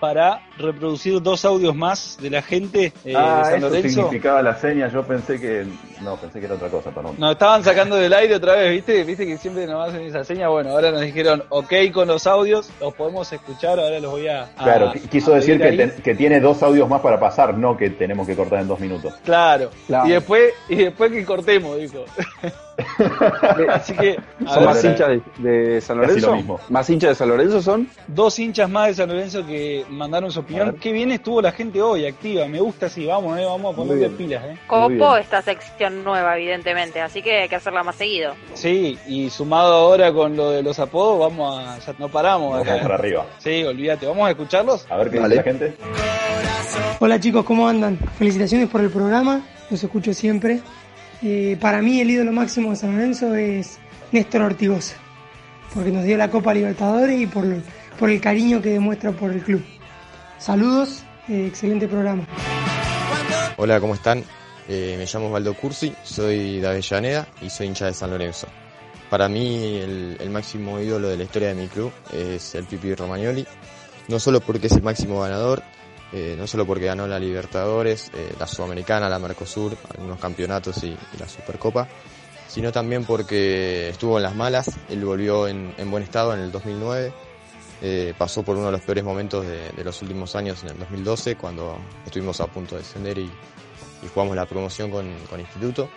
[0.00, 3.88] para reproducir dos audios más de la gente eh, ah, de San eso Lorenzo.
[3.88, 4.88] significaba la seña.
[4.88, 5.66] Yo pensé que.
[6.02, 7.16] No, pensé que era otra cosa, perdón.
[7.18, 9.04] Nos estaban sacando del aire otra vez, ¿viste?
[9.04, 10.48] ¿Viste que siempre nos hacen esa seña?
[10.48, 14.44] Bueno, ahora nos dijeron ok con los audios, los podemos escuchar, ahora los voy a...
[14.44, 15.61] a- Claro, qui- quiso a decir
[16.02, 19.12] que tiene dos audios más para pasar, no que tenemos que cortar en dos minutos.
[19.24, 19.70] Claro.
[19.86, 20.08] Claro.
[20.08, 22.04] Y después y después que cortemos, dijo.
[23.70, 26.26] Así que ¿Son ver, más hinchas de, de San Lorenzo?
[26.30, 26.61] lo mismo.
[26.68, 27.88] ¿Más hinchas de San Lorenzo son?
[28.07, 30.76] dos hinchas más de San Lorenzo que mandaron su opinión.
[30.80, 32.46] Qué bien estuvo la gente hoy, activa.
[32.46, 34.59] Me gusta así, vamos, eh, vamos a ponerle pilas, eh.
[34.66, 38.34] Copó esta sección nueva, evidentemente, así que hay que hacerla más seguido.
[38.55, 41.78] Sí, y sumado ahora con lo de los apodos, vamos a.
[41.78, 42.82] Ya no paramos Vamos acá.
[42.82, 43.26] para arriba.
[43.38, 44.86] Sí, olvídate, vamos a escucharlos.
[44.90, 45.74] A ver qué dice la gente.
[46.98, 47.98] Hola chicos, ¿cómo andan?
[48.18, 49.40] Felicitaciones por el programa,
[49.70, 50.61] los escucho siempre.
[51.23, 53.79] Eh, para mí el ídolo máximo de San Lorenzo es
[54.11, 54.97] Néstor Ortigosa,
[55.75, 59.62] porque nos dio la Copa Libertadores y por, el cariño que demuestra por el club.
[60.39, 62.27] Saludos, eh, excelente programa.
[63.59, 64.25] Hola, ¿cómo están?
[64.66, 68.47] Eh, me llamo Osvaldo Cursi, soy de Avellaneda y soy hincha de San Lorenzo.
[69.11, 72.95] Para mí el, el máximo ídolo de la historia de mi club es el Pipi
[72.95, 73.47] Romagnoli,
[74.09, 75.62] no solo porque es el máximo ganador,
[76.12, 80.96] eh, no solo porque ganó la Libertadores, eh, la Sudamericana, la Mercosur, algunos campeonatos y,
[81.18, 81.86] la Supercopa,
[82.48, 86.50] sino también porque estuvo en las malas, él volvió en, en buen estado en el
[86.50, 87.12] 2009,
[87.82, 91.36] eh, pasó por uno de los peores momentos de, los últimos años en el 2012,
[91.36, 93.30] cuando estuvimos a punto de descender y,
[94.12, 95.06] jugamos la promoción con,
[95.38, 95.88] Instituto.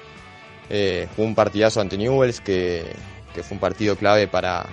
[0.69, 2.95] Jugó un partidazo ante Newells que,
[3.33, 4.65] fue un partido clave para,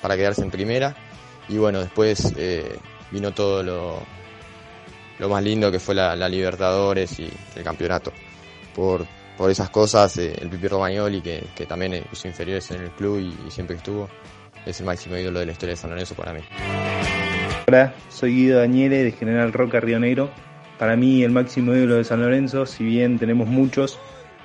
[0.00, 0.94] para quedarse en primera.
[1.48, 2.32] Y bueno, después
[3.10, 4.02] vino todo lo,
[5.18, 8.12] lo más lindo que fue la, Libertadores y el campeonato.
[8.74, 9.06] Por,
[9.36, 13.20] por esas cosas, eh, el Pipi Romagnoli, que, que también hizo inferiores en el club
[13.20, 14.08] y, y siempre estuvo,
[14.66, 16.40] es el máximo ídolo de la historia de San Lorenzo para mí.
[17.68, 20.30] Hola, soy Guido Daniele de General Roca Río Negro.
[20.78, 23.98] Para mí el máximo ídolo de San Lorenzo, si bien tenemos muchos,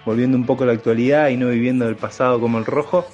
[0.06, 3.06] volviendo un poco a la actualidad y no viviendo del pasado como el rojo,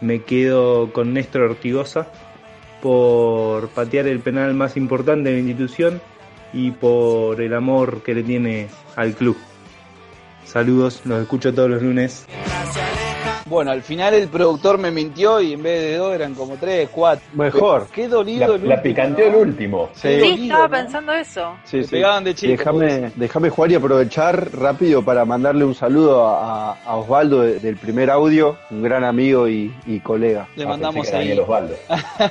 [0.00, 2.08] me quedo con Néstor Ortigosa
[2.80, 6.00] por patear el penal más importante de la institución
[6.52, 9.36] y por el amor que le tiene al club.
[10.44, 12.26] Saludos, los escucho todos los lunes.
[13.50, 16.88] Bueno, al final el productor me mintió y en vez de dos eran como tres,
[16.90, 17.24] cuatro.
[17.34, 17.88] Mejor.
[17.92, 19.36] Qué dolido La, el la último, picanteó ¿no?
[19.38, 19.88] el último.
[19.94, 20.70] Sí, dolido, estaba ¿no?
[20.70, 21.56] pensando eso.
[21.64, 21.90] Sí, sí.
[21.90, 26.96] pegaban de chico, Déjame, déjame Juan y aprovechar rápido para mandarle un saludo a, a
[26.96, 30.46] Osvaldo de- del primer audio, un gran amigo y, y colega.
[30.56, 31.10] Le Ah, mandamos.
[31.10, 31.74] Daniel Osvaldo.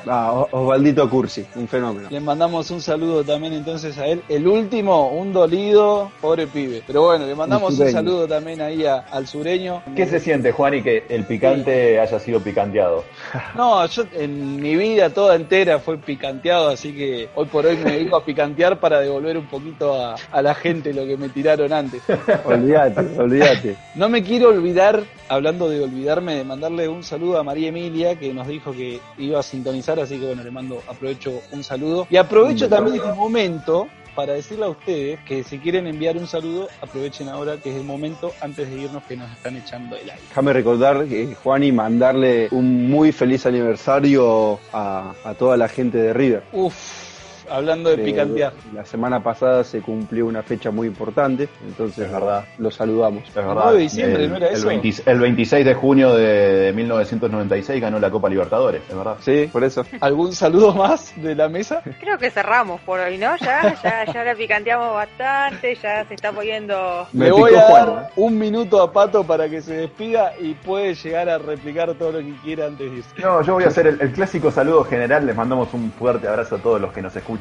[0.07, 2.07] A O- Osvaldito Cursi, un fenómeno.
[2.09, 4.22] Le mandamos un saludo también entonces a él.
[4.30, 6.82] El último, un dolido, pobre pibe.
[6.88, 9.82] Pero bueno, le mandamos un saludo también ahí a- al sureño.
[9.95, 13.03] ¿Qué se siente, Juan, y que el picante haya sido picanteado?
[13.55, 17.91] No, yo en mi vida toda entera fue picanteado, así que hoy por hoy me
[17.91, 21.74] dedico a picantear para devolver un poquito a, a la gente lo que me tiraron
[21.74, 22.01] antes.
[22.45, 23.76] Olvídate, olvídate.
[23.95, 28.34] No me quiero olvidar, hablando de olvidarme, de mandarle un saludo a María Emilia, que
[28.34, 32.07] nos dijo que iba a sintonizar, así que bueno, le mando, aprovecho un saludo.
[32.10, 33.88] Y aprovecho también este momento
[34.20, 37.86] para decirle a ustedes que si quieren enviar un saludo, aprovechen ahora que es el
[37.86, 40.22] momento antes de irnos que nos están echando el aire.
[40.28, 45.97] Déjame recordar, eh, Juan, y mandarle un muy feliz aniversario a, a toda la gente
[45.99, 46.43] de River.
[46.51, 47.09] Uf,
[47.50, 48.54] hablando de picantear.
[48.74, 52.45] La semana pasada se cumplió una fecha muy importante, entonces Es verdad.
[52.58, 53.28] lo saludamos.
[53.28, 53.54] Es verdad.
[53.56, 54.68] 9 de diciembre, el, ¿no era el eso?
[54.68, 59.16] 20 el 26 de junio de 1996 ganó la Copa Libertadores, es verdad.
[59.22, 59.86] Sí, por eso.
[60.02, 61.82] ¿Algún saludo más de la mesa?
[62.00, 63.36] Creo que cerramos por hoy, ¿no?
[63.38, 67.08] Ya, ya, ya la picanteamos bastante, ya se está poniendo...
[67.14, 68.14] Me Le voy a Juan, dar ¿eh?
[68.16, 72.20] un minuto a Pato para que se despida y puede llegar a replicar todo lo
[72.20, 73.10] que quiera antes de irse.
[73.22, 75.26] No, yo voy a hacer el, el clásico saludo general.
[75.26, 77.39] Les mandamos un fuerte abrazo a todos los que nos escuchan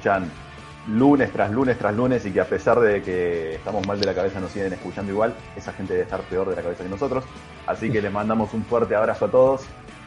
[0.88, 4.14] lunes tras lunes tras lunes y que a pesar de que estamos mal de la
[4.14, 5.34] cabeza nos siguen escuchando igual.
[5.56, 7.24] Esa gente debe estar peor de la cabeza que nosotros.
[7.66, 9.62] Así que les mandamos un fuerte abrazo a todos.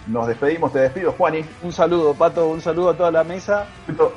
[0.08, 1.46] Nos despedimos, te despido, Juani.
[1.62, 3.68] Un saludo, Pato, un saludo a toda la mesa.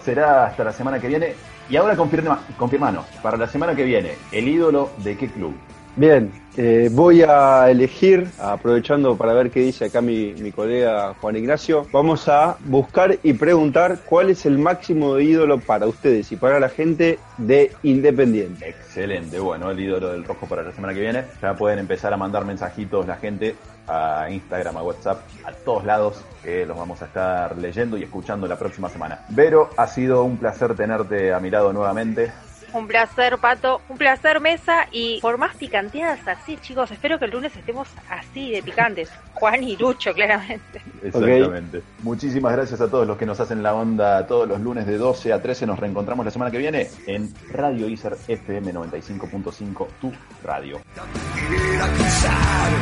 [0.03, 1.35] Será hasta la semana que viene.
[1.69, 5.55] Y ahora confirma, confirmanos, para la semana que viene, ¿el ídolo de qué club?
[5.97, 11.37] Bien, eh, voy a elegir, aprovechando para ver qué dice acá mi, mi colega Juan
[11.37, 16.37] Ignacio, vamos a buscar y preguntar cuál es el máximo de ídolo para ustedes y
[16.37, 18.69] para la gente de Independiente.
[18.69, 21.25] Excelente, bueno, el ídolo del rojo para la semana que viene.
[21.41, 23.55] Ya pueden empezar a mandar mensajitos la gente
[23.87, 28.47] a Instagram, a WhatsApp, a todos lados, que los vamos a estar leyendo y escuchando
[28.47, 29.21] la próxima semana.
[29.29, 32.33] Vero, ha sido un placer tenerte a mi lado nuevamente.
[32.75, 33.81] Un placer, Pato.
[33.89, 34.89] Un placer, Mesa.
[34.91, 39.11] Y por más picanteadas así, chicos, espero que el lunes estemos así de picantes.
[39.35, 40.83] Juan y Lucho, claramente.
[41.03, 41.83] Exactamente.
[42.03, 45.33] Muchísimas gracias a todos los que nos hacen la onda todos los lunes de 12
[45.33, 45.67] a 13.
[45.67, 50.13] Nos reencontramos la semana que viene en Radio Iser FM 95.5, tu
[50.43, 50.81] radio.
[50.95, 52.73] Quisiera cruzar,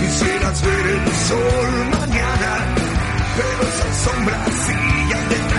[0.00, 2.74] quisieras ver el sol mañana,
[3.36, 5.55] pero esas sombras siguen detrás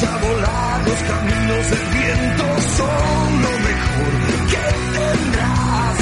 [0.00, 2.44] pasado largos caminos del viento
[2.76, 4.12] son lo mejor
[4.50, 4.64] que
[4.98, 5.96] tendrás.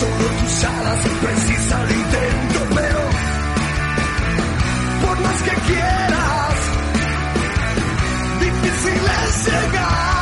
[0.00, 3.00] Solo tus alas precisa el intento, pero
[5.06, 6.54] por más que quieras,
[8.40, 10.15] difícil es llegar.